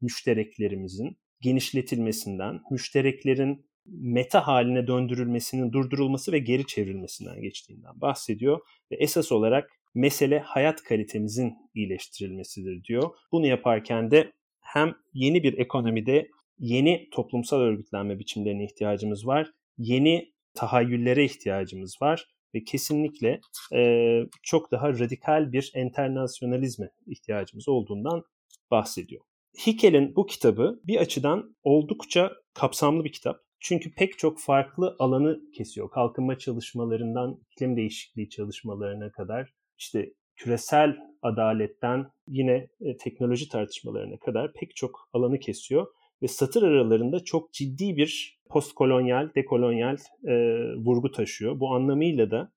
müştereklerimizin 0.00 1.16
genişletilmesinden, 1.40 2.60
müştereklerin 2.70 3.66
meta 3.86 4.46
haline 4.46 4.86
döndürülmesinin 4.86 5.72
durdurulması 5.72 6.32
ve 6.32 6.38
geri 6.38 6.66
çevrilmesinden 6.66 7.40
geçtiğinden 7.40 8.00
bahsediyor. 8.00 8.60
Ve 8.92 8.96
esas 8.96 9.32
olarak 9.32 9.70
mesele 9.94 10.38
hayat 10.38 10.82
kalitemizin 10.82 11.54
iyileştirilmesidir 11.74 12.84
diyor. 12.84 13.10
Bunu 13.32 13.46
yaparken 13.46 14.10
de 14.10 14.32
hem 14.60 14.94
yeni 15.12 15.42
bir 15.42 15.58
ekonomide 15.58 16.28
yeni 16.58 17.08
toplumsal 17.10 17.60
örgütlenme 17.60 18.18
biçimlerine 18.18 18.64
ihtiyacımız 18.64 19.26
var. 19.26 19.50
Yeni 19.78 20.32
tahayyüllere 20.54 21.24
ihtiyacımız 21.24 22.02
var 22.02 22.33
ve 22.54 22.64
kesinlikle 22.64 23.40
e, 23.74 24.20
çok 24.42 24.72
daha 24.72 24.88
radikal 24.88 25.52
bir 25.52 25.72
internasyonalizme 25.74 26.90
ihtiyacımız 27.06 27.68
olduğundan 27.68 28.22
bahsediyor. 28.70 29.22
Hickel'in 29.66 30.16
bu 30.16 30.26
kitabı 30.26 30.80
bir 30.84 30.96
açıdan 30.96 31.56
oldukça 31.62 32.32
kapsamlı 32.54 33.04
bir 33.04 33.12
kitap. 33.12 33.36
Çünkü 33.60 33.94
pek 33.94 34.18
çok 34.18 34.40
farklı 34.40 34.96
alanı 34.98 35.40
kesiyor. 35.52 35.90
Kalkınma 35.90 36.38
çalışmalarından 36.38 37.40
iklim 37.50 37.76
değişikliği 37.76 38.28
çalışmalarına 38.28 39.10
kadar 39.10 39.50
işte 39.78 40.12
küresel 40.36 40.96
adaletten 41.22 42.10
yine 42.28 42.68
e, 42.80 42.96
teknoloji 42.96 43.48
tartışmalarına 43.48 44.18
kadar 44.18 44.52
pek 44.52 44.76
çok 44.76 45.08
alanı 45.12 45.38
kesiyor 45.38 45.86
ve 46.24 46.28
satır 46.28 46.62
aralarında 46.62 47.24
çok 47.24 47.52
ciddi 47.52 47.96
bir 47.96 48.40
postkolonyal, 48.50 49.30
dekolonyal 49.34 49.96
e, 50.26 50.34
vurgu 50.76 51.10
taşıyor. 51.10 51.60
Bu 51.60 51.74
anlamıyla 51.74 52.30
da 52.30 52.52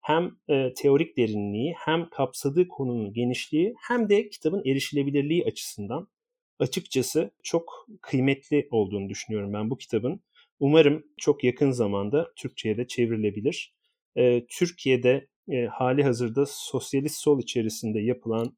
hem 0.00 0.36
e, 0.48 0.74
teorik 0.74 1.16
derinliği 1.16 1.74
hem 1.78 2.10
kapsadığı 2.10 2.68
konunun 2.68 3.12
genişliği 3.12 3.74
hem 3.88 4.08
de 4.08 4.28
kitabın 4.28 4.62
erişilebilirliği 4.66 5.44
açısından 5.44 6.08
açıkçası 6.58 7.30
çok 7.42 7.86
kıymetli 8.02 8.68
olduğunu 8.70 9.08
düşünüyorum 9.08 9.52
ben 9.52 9.70
bu 9.70 9.78
kitabın. 9.78 10.20
Umarım 10.60 11.04
çok 11.16 11.44
yakın 11.44 11.70
zamanda 11.70 12.32
Türkçe'ye 12.36 12.76
de 12.76 12.86
çevrilebilir. 12.86 13.74
E, 14.16 14.46
Türkiye'de 14.46 15.28
e, 15.48 15.66
hali 15.66 16.02
hazırda 16.02 16.44
sosyalist 16.46 17.16
sol 17.16 17.40
içerisinde 17.40 18.00
yapılan 18.00 18.56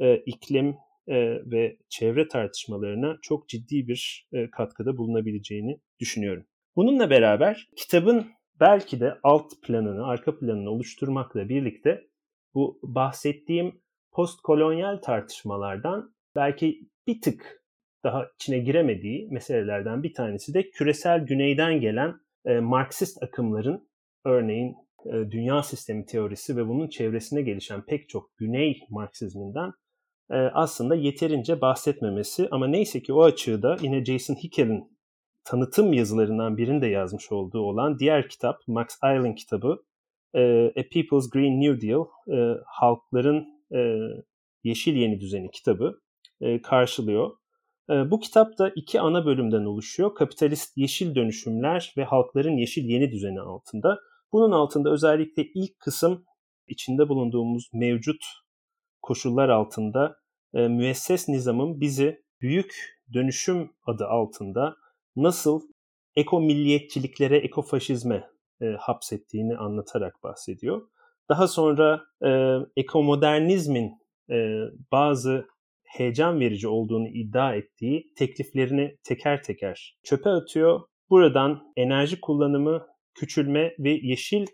e, 0.00 0.16
iklim 0.16 0.76
e, 1.08 1.16
ve 1.50 1.76
çevre 1.88 2.28
tartışmalarına 2.28 3.18
çok 3.22 3.48
ciddi 3.48 3.88
bir 3.88 4.28
e, 4.32 4.50
katkıda 4.50 4.96
bulunabileceğini 4.96 5.80
düşünüyorum. 6.00 6.46
Bununla 6.76 7.10
beraber 7.10 7.68
kitabın 7.76 8.26
belki 8.60 9.00
de 9.00 9.18
alt 9.22 9.52
planını, 9.62 10.06
arka 10.06 10.38
planını 10.38 10.70
oluşturmakla 10.70 11.48
birlikte 11.48 12.06
bu 12.54 12.78
bahsettiğim 12.82 13.80
postkolonyal 14.12 14.96
tartışmalardan 14.96 16.14
belki 16.36 16.88
bir 17.06 17.20
tık 17.20 17.64
daha 18.04 18.28
içine 18.34 18.58
giremediği 18.58 19.28
meselelerden 19.30 20.02
bir 20.02 20.14
tanesi 20.14 20.54
de 20.54 20.70
küresel 20.70 21.26
güneyden 21.26 21.80
gelen 21.80 22.14
e, 22.44 22.60
Marksist 22.60 23.22
akımların 23.22 23.88
örneğin 24.24 24.76
dünya 25.30 25.62
sistemi 25.62 26.06
teorisi 26.06 26.56
ve 26.56 26.68
bunun 26.68 26.88
çevresine 26.88 27.42
gelişen 27.42 27.82
pek 27.82 28.08
çok 28.08 28.36
güney 28.36 28.80
Marksizminden 28.90 29.72
aslında 30.30 30.94
yeterince 30.94 31.60
bahsetmemesi 31.60 32.48
ama 32.50 32.66
neyse 32.66 33.02
ki 33.02 33.12
o 33.12 33.22
açığı 33.22 33.62
da 33.62 33.76
yine 33.82 34.04
Jason 34.04 34.34
Hickel'in 34.34 34.98
tanıtım 35.44 35.92
yazılarından 35.92 36.56
birinde 36.56 36.86
yazmış 36.86 37.32
olduğu 37.32 37.60
olan 37.60 37.98
diğer 37.98 38.28
kitap 38.28 38.56
Max 38.66 38.86
Island 38.96 39.36
kitabı 39.36 39.84
A 40.76 40.82
People's 40.92 41.30
Green 41.30 41.60
New 41.60 41.88
Deal 41.88 42.04
Halkların 42.66 43.46
Yeşil 44.64 44.96
Yeni 44.96 45.20
Düzeni 45.20 45.50
kitabı 45.50 46.00
karşılıyor. 46.62 47.30
Bu 47.88 48.20
kitap 48.20 48.58
da 48.58 48.72
iki 48.76 49.00
ana 49.00 49.26
bölümden 49.26 49.64
oluşuyor. 49.64 50.14
Kapitalist 50.14 50.76
yeşil 50.76 51.14
dönüşümler 51.14 51.94
ve 51.96 52.04
halkların 52.04 52.56
yeşil 52.56 52.84
yeni 52.84 53.10
düzeni 53.12 53.40
altında. 53.40 53.98
Bunun 54.32 54.52
altında 54.52 54.90
özellikle 54.90 55.44
ilk 55.54 55.78
kısım 55.78 56.24
içinde 56.68 57.08
bulunduğumuz 57.08 57.70
mevcut 57.72 58.24
koşullar 59.04 59.48
altında 59.48 60.16
e, 60.54 60.68
müesses 60.68 61.28
nizamın 61.28 61.80
bizi 61.80 62.22
büyük 62.40 63.00
dönüşüm 63.14 63.70
adı 63.86 64.06
altında 64.06 64.76
nasıl 65.16 65.60
eko 66.16 66.40
milliyetçiliklere, 66.40 67.36
ekofaşizme 67.36 68.28
e, 68.62 68.66
hapsettiğini 68.66 69.56
anlatarak 69.56 70.22
bahsediyor. 70.22 70.82
Daha 71.28 71.48
sonra 71.48 72.04
e, 72.24 72.58
ekomodernizmin 72.76 73.92
e, 74.30 74.58
bazı 74.92 75.46
heyecan 75.84 76.40
verici 76.40 76.68
olduğunu 76.68 77.08
iddia 77.08 77.54
ettiği 77.54 78.12
tekliflerini 78.16 78.96
teker 79.02 79.42
teker 79.42 79.98
çöpe 80.02 80.30
atıyor. 80.30 80.80
Buradan 81.10 81.72
enerji 81.76 82.20
kullanımı, 82.20 82.86
küçülme 83.14 83.74
ve 83.78 83.90
yeşil 83.90 84.46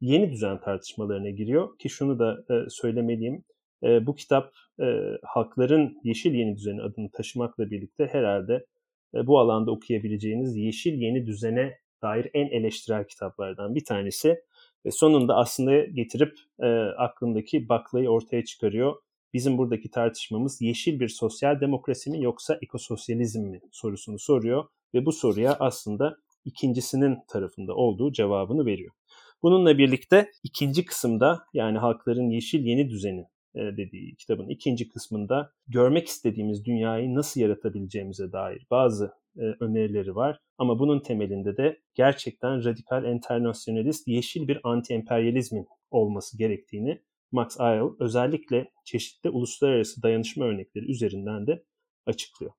yeni 0.00 0.30
düzen 0.30 0.60
tartışmalarına 0.60 1.30
giriyor 1.30 1.78
ki 1.78 1.88
şunu 1.88 2.18
da 2.18 2.44
e, 2.50 2.70
söylemeliyim. 2.70 3.44
E, 3.82 4.06
bu 4.06 4.14
kitap 4.14 4.52
e, 4.80 4.84
halkların 5.22 6.00
yeşil 6.04 6.34
yeni 6.34 6.56
düzeni 6.56 6.82
adını 6.82 7.10
taşımakla 7.10 7.70
birlikte 7.70 8.06
herhalde 8.12 8.66
e, 9.14 9.26
bu 9.26 9.38
alanda 9.38 9.70
okuyabileceğiniz 9.70 10.56
yeşil 10.56 10.92
yeni 10.92 11.26
düzene 11.26 11.78
dair 12.02 12.30
en 12.34 12.46
eleştirel 12.46 13.04
kitaplardan 13.06 13.74
bir 13.74 13.84
tanesi. 13.84 14.42
Ve 14.86 14.90
sonunda 14.90 15.36
aslında 15.36 15.84
getirip 15.84 16.38
e, 16.60 16.66
aklındaki 16.98 17.68
baklayı 17.68 18.08
ortaya 18.08 18.44
çıkarıyor. 18.44 18.96
Bizim 19.34 19.58
buradaki 19.58 19.90
tartışmamız 19.90 20.60
yeşil 20.60 21.00
bir 21.00 21.08
sosyal 21.08 21.60
demokrasi 21.60 22.10
mi 22.10 22.22
yoksa 22.22 22.58
ekososyalizm 22.62 23.42
mi 23.42 23.60
sorusunu 23.70 24.18
soruyor 24.18 24.64
ve 24.94 25.06
bu 25.06 25.12
soruya 25.12 25.56
aslında 25.60 26.16
ikincisinin 26.44 27.18
tarafında 27.28 27.74
olduğu 27.74 28.12
cevabını 28.12 28.66
veriyor. 28.66 28.94
Bununla 29.42 29.78
birlikte 29.78 30.30
ikinci 30.42 30.84
kısımda 30.84 31.44
yani 31.54 31.78
halkların 31.78 32.30
yeşil 32.30 32.64
yeni 32.64 32.90
düzeni 32.90 33.26
dediği 33.54 34.16
kitabın 34.16 34.48
ikinci 34.48 34.88
kısmında 34.88 35.52
görmek 35.68 36.06
istediğimiz 36.06 36.64
dünyayı 36.64 37.14
nasıl 37.14 37.40
yaratabileceğimize 37.40 38.32
dair 38.32 38.66
bazı 38.70 39.12
e, 39.36 39.40
önerileri 39.40 40.14
var. 40.14 40.40
Ama 40.58 40.78
bunun 40.78 41.00
temelinde 41.00 41.56
de 41.56 41.80
gerçekten 41.94 42.64
radikal 42.64 43.04
internasyonalist 43.04 44.08
yeşil 44.08 44.48
bir 44.48 44.56
anti-emperyalizmin 44.56 45.66
olması 45.90 46.38
gerektiğini 46.38 47.02
Max 47.32 47.60
Eil 47.60 47.90
özellikle 48.00 48.70
çeşitli 48.84 49.30
uluslararası 49.30 50.02
dayanışma 50.02 50.44
örnekleri 50.44 50.90
üzerinden 50.90 51.46
de 51.46 51.64
açıklıyor. 52.06 52.52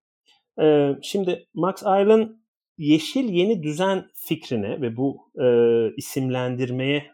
E, 0.62 0.96
şimdi 1.02 1.48
Max 1.54 1.84
Eil'ın 1.84 2.44
yeşil 2.78 3.30
yeni 3.30 3.64
düzen 3.64 4.08
fikrine 4.14 4.82
ve 4.82 4.98
bu 4.98 5.32
e, 5.42 5.48
isimlendirmeye 5.98 7.12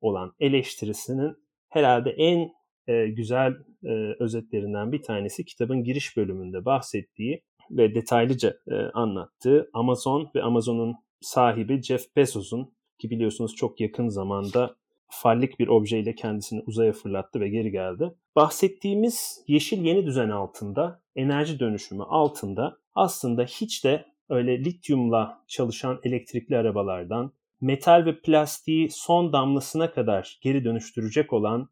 olan 0.00 0.34
eleştirisinin 0.40 1.36
herhalde 1.68 2.10
en 2.10 2.52
e, 2.90 3.08
güzel 3.08 3.54
e, 3.84 3.92
özetlerinden 4.20 4.92
bir 4.92 5.02
tanesi 5.02 5.44
kitabın 5.44 5.84
giriş 5.84 6.16
bölümünde 6.16 6.64
bahsettiği 6.64 7.42
ve 7.70 7.94
detaylıca 7.94 8.56
e, 8.70 8.74
anlattığı 8.74 9.70
Amazon 9.72 10.30
ve 10.34 10.42
Amazon'un 10.42 10.94
sahibi 11.20 11.82
Jeff 11.82 12.16
Bezos'un 12.16 12.72
ki 12.98 13.10
biliyorsunuz 13.10 13.56
çok 13.56 13.80
yakın 13.80 14.08
zamanda 14.08 14.76
fallik 15.08 15.60
bir 15.60 15.68
objeyle 15.68 16.14
kendisini 16.14 16.62
uzaya 16.66 16.92
fırlattı 16.92 17.40
ve 17.40 17.48
geri 17.48 17.70
geldi. 17.70 18.14
Bahsettiğimiz 18.36 19.44
yeşil 19.46 19.84
yeni 19.84 20.06
düzen 20.06 20.30
altında, 20.30 21.02
enerji 21.16 21.60
dönüşümü 21.60 22.02
altında 22.02 22.78
aslında 22.94 23.44
hiç 23.44 23.84
de 23.84 24.04
öyle 24.28 24.64
lityumla 24.64 25.44
çalışan 25.48 26.00
elektrikli 26.04 26.56
arabalardan 26.56 27.32
metal 27.60 28.04
ve 28.06 28.20
plastiği 28.20 28.88
son 28.90 29.32
damlasına 29.32 29.92
kadar 29.92 30.38
geri 30.42 30.64
dönüştürecek 30.64 31.32
olan 31.32 31.68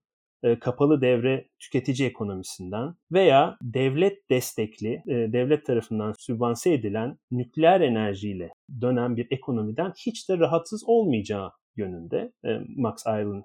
kapalı 0.61 1.01
devre 1.01 1.49
tüketici 1.59 2.09
ekonomisinden 2.09 2.95
veya 3.13 3.59
devlet 3.63 4.31
destekli, 4.31 5.03
e, 5.07 5.33
devlet 5.33 5.67
tarafından 5.67 6.15
sübvanse 6.19 6.73
edilen 6.73 7.19
nükleer 7.31 7.81
enerjiyle 7.81 8.51
dönen 8.81 9.17
bir 9.17 9.27
ekonomiden 9.31 9.93
hiç 10.07 10.29
de 10.29 10.39
rahatsız 10.39 10.85
olmayacağı 10.87 11.51
yönünde 11.77 12.33
e, 12.45 12.49
Max 12.77 13.07
Eil'in 13.07 13.43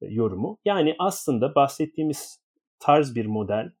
yorumu. 0.00 0.58
Yani 0.64 0.94
aslında 0.98 1.54
bahsettiğimiz 1.54 2.40
tarz 2.78 3.14
bir 3.14 3.26
model 3.26 3.72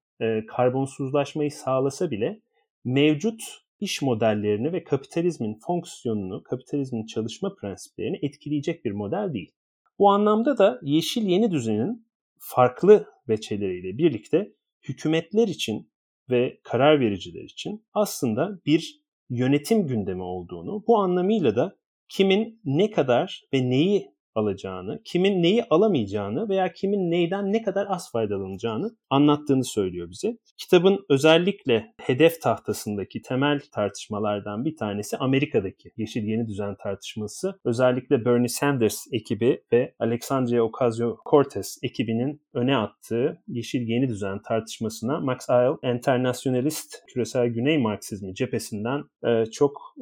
karbonsuzlaşmayı 0.46 1.50
sağlasa 1.50 2.10
bile 2.10 2.40
mevcut 2.84 3.42
iş 3.80 4.02
modellerini 4.02 4.72
ve 4.72 4.84
kapitalizmin 4.84 5.58
fonksiyonunu, 5.66 6.42
kapitalizmin 6.42 7.06
çalışma 7.06 7.54
prensiplerini 7.54 8.18
etkileyecek 8.22 8.84
bir 8.84 8.92
model 8.92 9.32
değil. 9.32 9.52
Bu 9.98 10.10
anlamda 10.10 10.58
da 10.58 10.80
yeşil 10.82 11.22
yeni 11.22 11.50
düzenin 11.50 12.06
farklı 12.40 13.06
veçeleriyle 13.28 13.98
birlikte 13.98 14.52
hükümetler 14.88 15.48
için 15.48 15.92
ve 16.30 16.60
karar 16.62 17.00
vericiler 17.00 17.44
için 17.44 17.86
aslında 17.92 18.60
bir 18.66 19.00
yönetim 19.28 19.86
gündemi 19.86 20.22
olduğunu, 20.22 20.84
bu 20.86 20.98
anlamıyla 20.98 21.56
da 21.56 21.76
kimin 22.08 22.60
ne 22.64 22.90
kadar 22.90 23.42
ve 23.54 23.70
neyi 23.70 24.14
alacağını, 24.34 25.00
kimin 25.04 25.42
neyi 25.42 25.64
alamayacağını 25.70 26.48
veya 26.48 26.72
kimin 26.72 27.10
neyden 27.10 27.52
ne 27.52 27.62
kadar 27.62 27.86
az 27.88 28.12
faydalanacağını 28.12 28.96
anlattığını 29.10 29.64
söylüyor 29.64 30.10
bize. 30.10 30.36
Kitabın 30.58 31.04
özellikle 31.08 31.94
hedef 32.00 32.42
tahtasındaki 32.42 33.22
temel 33.22 33.60
tartışmalardan 33.72 34.64
bir 34.64 34.76
tanesi 34.76 35.16
Amerika'daki 35.16 35.90
Yeşil 35.96 36.24
Yeni 36.24 36.46
Düzen 36.46 36.76
tartışması. 36.82 37.60
Özellikle 37.64 38.24
Bernie 38.24 38.48
Sanders 38.48 39.06
ekibi 39.12 39.62
ve 39.72 39.94
Alexandria 39.98 40.62
Ocasio-Cortez 40.62 41.78
ekibinin 41.82 42.42
öne 42.54 42.76
attığı 42.76 43.42
Yeşil 43.48 43.88
Yeni 43.88 44.08
Düzen 44.08 44.42
tartışmasına 44.42 45.20
Max 45.20 45.50
Eil, 45.50 45.94
internasyonalist 45.94 47.06
küresel 47.06 47.46
Güney 47.46 47.78
Marksizmi 47.78 48.34
cephesinden 48.34 49.04
çok 49.52 49.94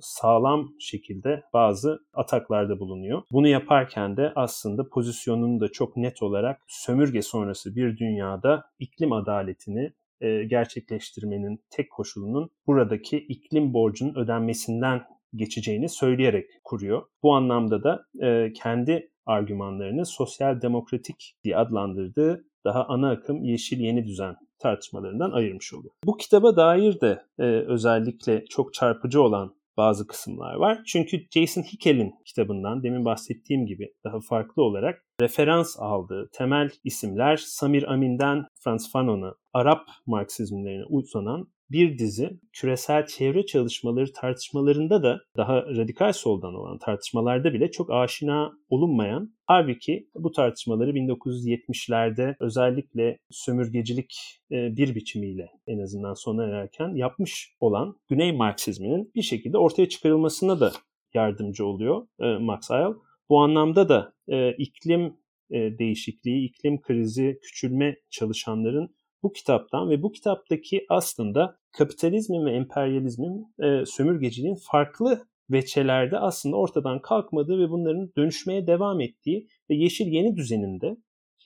sağlam 0.00 0.68
şekilde 0.80 1.42
bazı 1.52 1.98
ataklarda 2.14 2.80
bulunuyor. 2.80 3.22
Bunu 3.32 3.48
yapan 3.48 3.71
yaparken 3.72 4.16
de 4.16 4.32
aslında 4.36 4.88
pozisyonunu 4.88 5.60
da 5.60 5.68
çok 5.68 5.96
net 5.96 6.22
olarak 6.22 6.60
sömürge 6.68 7.22
sonrası 7.22 7.76
bir 7.76 7.96
dünyada 7.96 8.64
iklim 8.78 9.12
adaletini 9.12 9.92
e, 10.20 10.44
gerçekleştirmenin 10.44 11.64
tek 11.70 11.90
koşulunun 11.90 12.50
buradaki 12.66 13.18
iklim 13.18 13.74
borcunun 13.74 14.14
ödenmesinden 14.14 15.02
geçeceğini 15.34 15.88
söyleyerek 15.88 16.50
kuruyor. 16.64 17.02
Bu 17.22 17.34
anlamda 17.34 17.82
da 17.82 18.04
e, 18.22 18.52
kendi 18.52 19.10
argümanlarını 19.26 20.06
sosyal 20.06 20.62
demokratik 20.62 21.36
diye 21.44 21.56
adlandırdığı 21.56 22.44
daha 22.64 22.84
ana 22.84 23.10
akım 23.10 23.44
yeşil 23.44 23.80
yeni 23.80 24.06
düzen 24.06 24.36
tartışmalarından 24.58 25.30
ayırmış 25.30 25.74
oluyor. 25.74 25.94
Bu 26.04 26.16
kitaba 26.16 26.56
dair 26.56 27.00
de 27.00 27.22
e, 27.38 27.44
özellikle 27.44 28.44
çok 28.44 28.74
çarpıcı 28.74 29.22
olan 29.22 29.54
bazı 29.76 30.06
kısımlar 30.06 30.54
var. 30.54 30.82
Çünkü 30.86 31.26
Jason 31.30 31.62
Hickel'in 31.62 32.14
kitabından 32.24 32.82
demin 32.82 33.04
bahsettiğim 33.04 33.66
gibi 33.66 33.94
daha 34.04 34.20
farklı 34.28 34.62
olarak 34.62 35.06
referans 35.22 35.76
aldığı 35.78 36.30
temel 36.32 36.70
isimler 36.84 37.36
Samir 37.36 37.92
Amin'den 37.92 38.44
Franz 38.60 38.92
Fanon'a 38.92 39.34
Arap 39.52 39.88
Marksizmlerine 40.06 40.84
uzanan 40.88 41.48
bir 41.72 41.98
dizi 41.98 42.40
küresel 42.52 43.06
çevre 43.06 43.46
çalışmaları 43.46 44.12
tartışmalarında 44.12 45.02
da 45.02 45.20
daha 45.36 45.62
radikal 45.62 46.12
soldan 46.12 46.54
olan 46.54 46.78
tartışmalarda 46.78 47.52
bile 47.52 47.70
çok 47.70 47.90
aşina 47.90 48.52
olunmayan 48.68 49.34
halbuki 49.46 50.08
bu 50.14 50.32
tartışmaları 50.32 50.90
1970'lerde 50.90 52.34
özellikle 52.40 53.18
sömürgecilik 53.30 54.40
e, 54.50 54.76
bir 54.76 54.94
biçimiyle 54.94 55.48
en 55.66 55.78
azından 55.78 56.14
sona 56.14 56.44
ererken 56.44 56.94
yapmış 56.94 57.56
olan 57.60 57.96
Güney 58.08 58.32
Marksizminin 58.32 59.10
bir 59.14 59.22
şekilde 59.22 59.58
ortaya 59.58 59.88
çıkarılmasına 59.88 60.60
da 60.60 60.72
yardımcı 61.14 61.66
oluyor 61.66 62.06
e, 62.20 62.38
Max 62.38 62.70
Eil. 62.70 62.94
Bu 63.32 63.40
anlamda 63.40 63.88
da 63.88 64.12
e, 64.28 64.52
iklim 64.52 65.16
değişikliği, 65.50 66.48
iklim 66.48 66.80
krizi, 66.80 67.38
küçülme 67.42 67.96
çalışanların 68.10 68.94
bu 69.22 69.32
kitaptan 69.32 69.90
ve 69.90 70.02
bu 70.02 70.12
kitaptaki 70.12 70.86
aslında 70.88 71.56
kapitalizmin 71.72 72.44
ve 72.46 72.52
emperyalizmin, 72.52 73.54
e, 73.62 73.86
sömürgeciliğin 73.86 74.58
farklı 74.70 75.26
veçelerde 75.50 76.18
aslında 76.18 76.56
ortadan 76.56 77.02
kalkmadığı 77.02 77.58
ve 77.58 77.70
bunların 77.70 78.12
dönüşmeye 78.16 78.66
devam 78.66 79.00
ettiği 79.00 79.48
ve 79.70 79.74
yeşil 79.74 80.06
yeni 80.06 80.36
düzeninde 80.36 80.96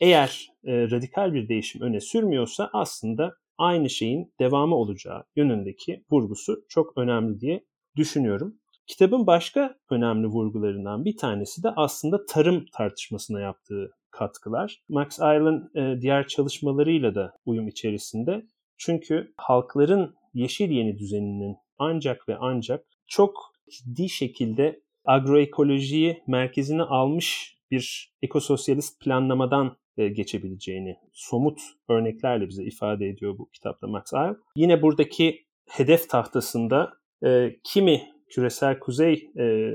eğer 0.01 0.49
e, 0.65 0.91
radikal 0.91 1.35
bir 1.35 1.49
değişim 1.49 1.83
öne 1.83 2.01
sürmüyorsa 2.01 2.71
aslında 2.73 3.35
aynı 3.59 3.91
şeyin 3.91 4.33
devamı 4.41 4.75
olacağı 4.75 5.25
yönündeki 5.37 6.05
vurgusu 6.11 6.65
çok 6.69 6.99
önemli 6.99 7.41
diye 7.41 7.65
düşünüyorum. 7.97 8.59
Kitabın 8.87 9.27
başka 9.27 9.77
önemli 9.91 10.27
vurgularından 10.27 11.05
bir 11.05 11.17
tanesi 11.17 11.63
de 11.63 11.71
aslında 11.77 12.27
tarım 12.27 12.65
tartışmasına 12.73 13.41
yaptığı 13.41 13.91
katkılar. 14.11 14.83
Max 14.89 15.21
Eil'in 15.21 15.77
e, 15.81 16.01
diğer 16.01 16.27
çalışmalarıyla 16.27 17.15
da 17.15 17.33
uyum 17.47 17.69
içerisinde. 17.69 18.47
Çünkü 18.79 19.33
halkların 19.37 20.15
yeşil 20.35 20.71
yeni 20.71 20.99
düzeninin 20.99 21.57
ancak 21.79 22.29
ve 22.29 22.37
ancak 22.41 22.87
çok 23.07 23.53
ciddi 23.71 24.09
şekilde 24.09 24.81
agroekolojiyi 25.05 26.23
merkezine 26.27 26.83
almış 26.83 27.57
bir 27.71 28.15
ekososyalist 28.23 29.01
planlamadan 29.01 29.77
e, 29.97 30.09
geçebileceğini 30.09 30.97
somut 31.13 31.61
örneklerle 31.89 32.49
bize 32.49 32.65
ifade 32.65 33.09
ediyor 33.09 33.39
bu 33.39 33.51
kitapta 33.51 33.87
Max 33.87 34.13
Eil. 34.13 34.35
Yine 34.57 34.83
buradaki 34.83 35.47
hedef 35.69 36.09
tahtasında 36.09 36.93
e, 37.25 37.57
kimi 37.65 38.16
küresel 38.31 38.79
kuzey 38.79 39.31
e, 39.39 39.75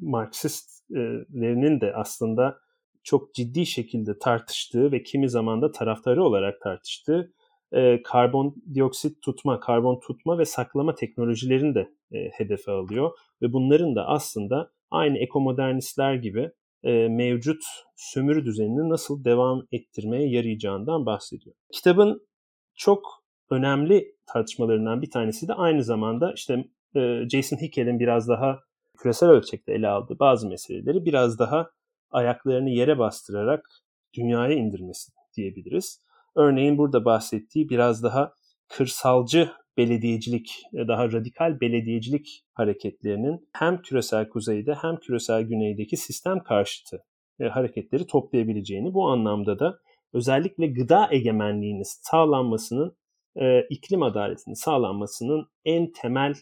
Marksistlerinin 0.00 1.80
de 1.80 1.94
aslında 1.94 2.58
çok 3.02 3.34
ciddi 3.34 3.66
şekilde 3.66 4.18
tartıştığı 4.18 4.92
ve 4.92 5.02
kimi 5.02 5.28
zaman 5.28 5.62
da 5.62 5.72
taraftarı 5.72 6.24
olarak 6.24 6.60
tartıştığı 6.60 7.32
e, 7.72 8.02
karbondioksit 8.02 9.22
tutma, 9.22 9.60
karbon 9.60 10.00
tutma 10.00 10.38
ve 10.38 10.44
saklama 10.44 10.94
teknolojilerini 10.94 11.74
de 11.74 11.92
e, 12.12 12.28
hedefe 12.28 12.72
alıyor. 12.72 13.10
Ve 13.42 13.52
bunların 13.52 13.96
da 13.96 14.06
aslında 14.06 14.70
aynı 14.90 15.18
ekomodernistler 15.18 16.14
gibi 16.14 16.50
e, 16.84 17.08
mevcut 17.08 17.62
sömürü 17.96 18.44
düzenini 18.44 18.88
nasıl 18.88 19.24
devam 19.24 19.66
ettirmeye 19.72 20.28
yarayacağından 20.28 21.06
bahsediyor. 21.06 21.56
Kitabın 21.72 22.26
çok 22.74 23.24
önemli 23.50 24.16
tartışmalarından 24.26 25.02
bir 25.02 25.10
tanesi 25.10 25.48
de 25.48 25.54
aynı 25.54 25.84
zamanda 25.84 26.32
işte 26.32 26.64
e, 26.96 27.28
Jason 27.28 27.56
Hickel'in 27.56 28.00
biraz 28.00 28.28
daha 28.28 28.60
küresel 28.98 29.28
ölçekte 29.28 29.72
ele 29.72 29.88
aldığı 29.88 30.18
bazı 30.18 30.48
meseleleri 30.48 31.04
biraz 31.04 31.38
daha 31.38 31.70
ayaklarını 32.10 32.70
yere 32.70 32.98
bastırarak 32.98 33.66
dünyaya 34.16 34.54
indirmesi 34.54 35.12
diyebiliriz. 35.36 36.02
Örneğin 36.36 36.78
burada 36.78 37.04
bahsettiği 37.04 37.68
biraz 37.68 38.02
daha 38.02 38.32
kırsalcı 38.68 39.50
belediyecilik, 39.76 40.62
daha 40.72 41.12
radikal 41.12 41.60
belediyecilik 41.60 42.44
hareketlerinin 42.54 43.48
hem 43.52 43.82
küresel 43.82 44.28
kuzeyde 44.28 44.74
hem 44.74 44.96
küresel 44.96 45.42
güneydeki 45.42 45.96
sistem 45.96 46.38
karşıtı 46.38 47.04
e, 47.40 47.44
hareketleri 47.44 48.06
toplayabileceğini 48.06 48.94
bu 48.94 49.08
anlamda 49.08 49.58
da 49.58 49.78
özellikle 50.12 50.66
gıda 50.66 51.08
egemenliğinin 51.10 51.82
sağlanmasının, 51.84 52.96
e, 53.36 53.60
iklim 53.70 54.02
adaletinin 54.02 54.54
sağlanmasının 54.54 55.46
en 55.64 55.92
temel 55.92 56.34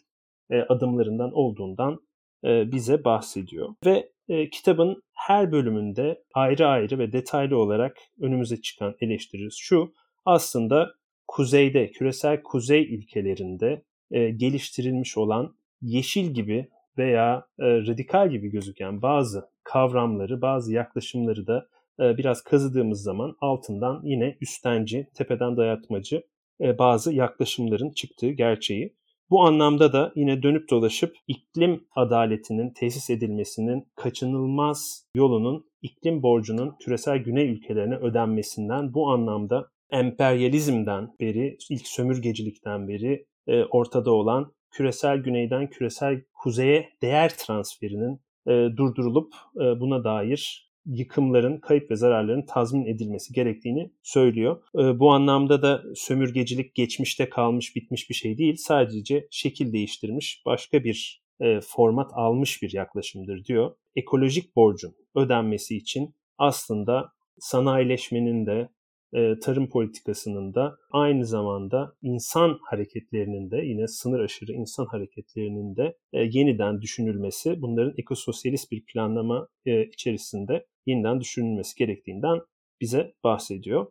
adımlarından 0.69 1.33
olduğundan 1.33 2.01
bize 2.45 3.05
bahsediyor. 3.05 3.69
Ve 3.87 4.11
kitabın 4.53 5.03
her 5.15 5.53
bölümünde 5.53 6.23
ayrı 6.35 6.67
ayrı 6.67 6.99
ve 6.99 7.13
detaylı 7.13 7.59
olarak 7.59 7.97
önümüze 8.21 8.61
çıkan 8.61 8.95
eleştiririz 9.01 9.55
şu, 9.55 9.93
aslında 10.25 10.95
kuzeyde, 11.31 11.91
küresel 11.91 12.43
kuzey 12.43 12.95
ülkelerinde 12.95 13.83
e, 14.11 14.31
geliştirilmiş 14.31 15.19
olan 15.19 15.55
yeşil 15.83 16.31
gibi 16.31 16.69
veya 16.99 17.47
e, 17.59 17.65
radikal 17.65 18.31
gibi 18.31 18.49
gözüken 18.49 19.03
bazı 19.03 19.49
kavramları, 19.65 20.43
bazı 20.43 20.73
yaklaşımları 20.73 21.47
da 21.47 21.67
e, 22.01 22.19
biraz 22.19 22.43
kazıdığımız 22.43 23.03
zaman 23.03 23.37
altından 23.41 24.01
yine 24.05 24.37
üstenci, 24.41 25.09
tepeden 25.15 25.57
dayatmacı 25.57 26.23
e, 26.61 26.79
bazı 26.79 27.13
yaklaşımların 27.13 27.91
çıktığı 27.91 28.31
gerçeği. 28.31 28.95
Bu 29.31 29.43
anlamda 29.43 29.93
da 29.93 30.13
yine 30.17 30.43
dönüp 30.43 30.71
dolaşıp 30.71 31.17
iklim 31.29 31.85
adaletinin 31.97 32.71
tesis 32.71 33.11
edilmesinin 33.11 33.87
kaçınılmaz 33.97 35.07
yolunun 35.15 35.65
iklim 35.83 36.23
borcunun 36.23 36.77
küresel 36.81 37.19
güney 37.19 37.49
ülkelerine 37.49 37.97
ödenmesinden 37.97 38.95
bu 38.95 39.11
anlamda 39.11 39.71
emperyalizmden 39.91 41.15
beri, 41.21 41.57
ilk 41.71 41.87
sömürgecilikten 41.87 42.89
beri 42.89 43.27
e, 43.47 43.65
ortada 43.65 44.11
olan 44.13 44.53
küresel 44.71 45.19
güneyden 45.19 45.71
küresel 45.71 46.23
kuzeye 46.35 46.89
değer 47.03 47.29
transferinin 47.39 48.21
e, 48.47 48.77
durdurulup 48.77 49.35
e, 49.57 49.81
buna 49.81 50.05
dair 50.05 50.70
yıkımların, 50.91 51.59
kayıp 51.59 51.91
ve 51.91 51.97
zararların 51.97 52.47
tazmin 52.47 52.87
edilmesi 52.87 53.33
gerektiğini 53.33 53.91
söylüyor. 54.03 54.63
E, 54.79 54.99
bu 54.99 55.13
anlamda 55.13 55.63
da 55.63 55.83
sömürgecilik 55.95 56.75
geçmişte 56.75 57.29
kalmış, 57.29 57.77
bitmiş 57.77 58.11
bir 58.11 58.15
şey 58.15 58.39
değil. 58.39 58.57
Sadece 58.57 59.29
şekil 59.31 59.73
değiştirmiş, 59.73 60.43
başka 60.47 60.85
bir 60.85 61.23
e, 61.41 61.61
format 61.61 62.11
almış 62.15 62.63
bir 62.63 62.73
yaklaşımdır 62.73 63.45
diyor. 63.45 63.75
Ekolojik 63.97 64.57
borcun 64.57 64.95
ödenmesi 65.17 65.77
için 65.77 66.15
aslında 66.39 67.13
sanayileşmenin 67.39 68.47
de 68.47 68.69
e, 69.13 69.39
tarım 69.39 69.69
politikasının 69.69 70.55
da 70.55 70.77
aynı 70.91 71.27
zamanda 71.27 71.93
insan 72.03 72.59
hareketlerinin 72.63 73.51
de 73.51 73.57
yine 73.57 73.89
sınır 73.89 74.21
aşırı 74.21 74.53
insan 74.53 74.87
hareketlerinin 74.87 75.77
de 75.77 75.97
e, 76.13 76.21
yeniden 76.23 76.81
düşünülmesi, 76.81 77.63
bunların 77.63 77.95
ekososyalist 77.99 78.73
bir 78.73 78.85
planlama 78.85 79.49
içerisinde 79.67 80.67
yeniden 80.87 81.21
düşünülmesi 81.21 81.77
gerektiğinden 81.79 82.41
bize 82.81 83.15
bahsediyor. 83.25 83.87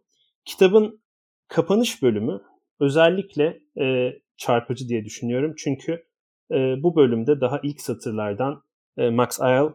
Kitabın 0.46 1.02
kapanış 1.48 2.02
bölümü 2.02 2.42
özellikle 2.80 3.60
çarpıcı 4.38 4.90
diye 4.90 5.06
düşünüyorum. 5.06 5.54
Çünkü 5.58 6.06
bu 6.52 6.96
bölümde 6.96 7.42
daha 7.42 7.60
ilk 7.64 7.82
satırlardan 7.82 8.64
Max 8.98 9.42
Ayal 9.42 9.74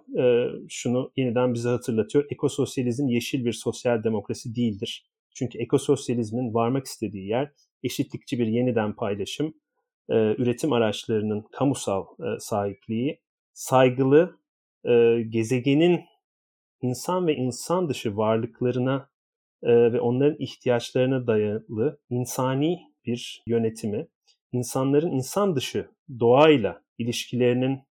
şunu 0.68 1.12
yeniden 1.16 1.55
bize 1.55 1.68
hatırlatıyor. 1.68 2.24
Ekososyalizm 2.31 3.09
yeşil 3.09 3.44
bir 3.44 3.53
sosyal 3.53 4.05
demokrasi 4.05 4.55
değildir. 4.57 5.07
Çünkü 5.35 5.59
ekososyalizmin 5.59 6.55
varmak 6.55 6.87
istediği 6.87 7.29
yer 7.29 7.53
eşitlikçi 7.83 8.38
bir 8.38 8.46
yeniden 8.46 8.96
paylaşım, 8.96 9.55
e, 10.09 10.14
üretim 10.14 10.72
araçlarının 10.72 11.44
kamusal 11.53 12.07
e, 12.18 12.38
sahipliği, 12.38 13.20
saygılı 13.53 14.38
e, 14.85 15.22
gezegenin 15.29 16.00
insan 16.85 17.27
ve 17.27 17.35
insan 17.37 17.88
dışı 17.88 18.16
varlıklarına 18.16 19.09
e, 19.62 19.92
ve 19.92 20.01
onların 20.01 20.37
ihtiyaçlarına 20.38 21.27
dayalı 21.27 21.99
insani 22.11 22.79
bir 23.07 23.42
yönetimi, 23.47 24.09
insanların 24.53 25.11
insan 25.11 25.57
dışı 25.57 25.90
doğayla 26.20 26.83
ilişkilerinin 26.99 27.83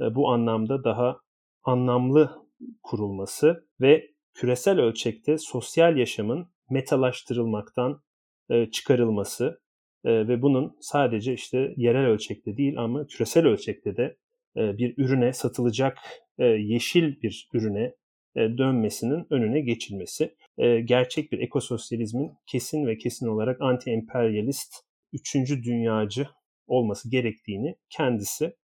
e, 0.00 0.14
bu 0.14 0.28
anlamda 0.28 0.84
daha 0.84 1.20
anlamlı 1.62 2.48
kurulması 2.82 3.68
ve 3.80 4.10
küresel 4.34 4.80
ölçekte 4.80 5.38
sosyal 5.38 5.96
yaşamın 5.96 6.48
metalaştırılmaktan 6.70 8.02
e, 8.50 8.70
çıkarılması 8.70 9.64
ve 10.06 10.42
bunun 10.42 10.76
sadece 10.80 11.32
işte 11.32 11.74
yerel 11.76 12.06
ölçekte 12.06 12.56
değil 12.56 12.78
ama 12.78 13.06
küresel 13.06 13.46
ölçekte 13.46 13.96
de 13.96 14.16
bir 14.56 14.94
ürüne 14.96 15.32
satılacak 15.32 15.98
yeşil 16.38 17.22
bir 17.22 17.48
ürüne 17.52 17.94
dönmesinin 18.36 19.26
önüne 19.30 19.60
geçilmesi. 19.60 20.34
E, 20.58 20.80
gerçek 20.80 21.32
bir 21.32 21.38
ekososyalizmin 21.38 22.32
kesin 22.46 22.86
ve 22.86 22.98
kesin 22.98 23.26
olarak 23.26 23.60
anti-emperyalist, 23.60 24.74
üçüncü 25.12 25.62
dünyacı 25.62 26.28
olması 26.66 27.10
gerektiğini 27.10 27.76
kendisi 27.90 28.56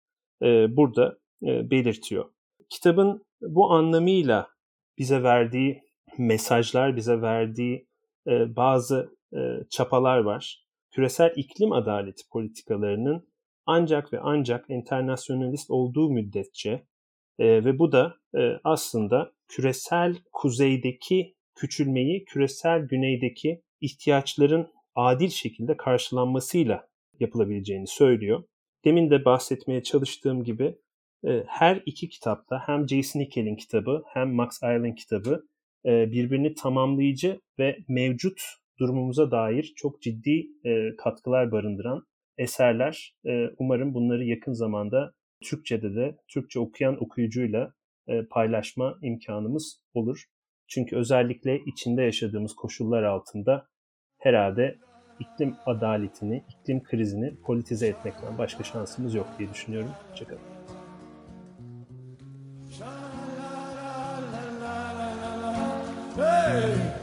e, 0.42 0.76
burada 0.76 1.18
e, 1.42 1.70
belirtiyor. 1.70 2.30
Kitabın 2.68 3.24
bu 3.40 3.70
anlamıyla 3.70 4.48
bize 4.98 5.22
verdiği 5.22 5.82
mesajlar, 6.18 6.96
bize 6.96 7.22
verdiği 7.22 7.88
e, 8.26 8.56
bazı 8.56 9.16
e, 9.34 9.38
çapalar 9.70 10.18
var. 10.18 10.66
Küresel 10.90 11.32
iklim 11.36 11.72
adaleti 11.72 12.22
politikalarının 12.32 13.28
ancak 13.66 14.12
ve 14.12 14.20
ancak 14.20 14.70
internasyonalist 14.70 15.70
olduğu 15.70 16.10
müddetçe 16.10 16.86
e, 17.38 17.64
ve 17.64 17.78
bu 17.78 17.92
da 17.92 18.14
e, 18.38 18.60
aslında 18.64 19.32
küresel 19.50 20.16
kuzeydeki 20.32 21.34
küçülmeyi 21.54 22.24
küresel 22.24 22.80
güneydeki 22.80 23.62
ihtiyaçların 23.80 24.68
adil 24.94 25.28
şekilde 25.28 25.76
karşılanmasıyla 25.76 26.88
yapılabileceğini 27.20 27.86
söylüyor. 27.86 28.44
Demin 28.84 29.10
de 29.10 29.24
bahsetmeye 29.24 29.82
çalıştığım 29.82 30.44
gibi 30.44 30.74
e, 31.24 31.44
her 31.46 31.82
iki 31.86 32.08
kitapta 32.08 32.62
hem 32.66 32.88
Jason 32.88 33.20
Hickel'in 33.20 33.56
kitabı 33.56 34.02
hem 34.06 34.34
Max 34.34 34.62
Eil'in 34.62 34.94
kitabı 34.94 35.46
e, 35.84 36.12
birbirini 36.12 36.54
tamamlayıcı 36.54 37.40
ve 37.58 37.78
mevcut 37.88 38.42
durumumuza 38.78 39.30
dair 39.30 39.72
çok 39.76 40.02
ciddi 40.02 40.46
e, 40.64 40.96
katkılar 40.96 41.52
barındıran 41.52 42.06
eserler. 42.38 43.14
Umarım 43.58 43.94
bunları 43.94 44.24
yakın 44.24 44.52
zamanda 44.52 45.12
Türkçe'de 45.42 45.94
de 45.94 46.16
Türkçe 46.28 46.60
okuyan 46.60 47.02
okuyucuyla 47.04 47.72
paylaşma 48.30 48.98
imkanımız 49.02 49.82
olur. 49.94 50.24
Çünkü 50.68 50.96
özellikle 50.96 51.60
içinde 51.66 52.02
yaşadığımız 52.02 52.54
koşullar 52.54 53.02
altında 53.02 53.68
herhalde 54.18 54.78
iklim 55.20 55.56
adaletini, 55.66 56.44
iklim 56.48 56.82
krizini 56.82 57.36
politize 57.36 57.86
etmekten 57.86 58.38
başka 58.38 58.64
şansımız 58.64 59.14
yok 59.14 59.26
diye 59.38 59.50
düşünüyorum. 59.50 59.90
Hoşçakalın. 60.10 60.40
Hey! 66.16 66.99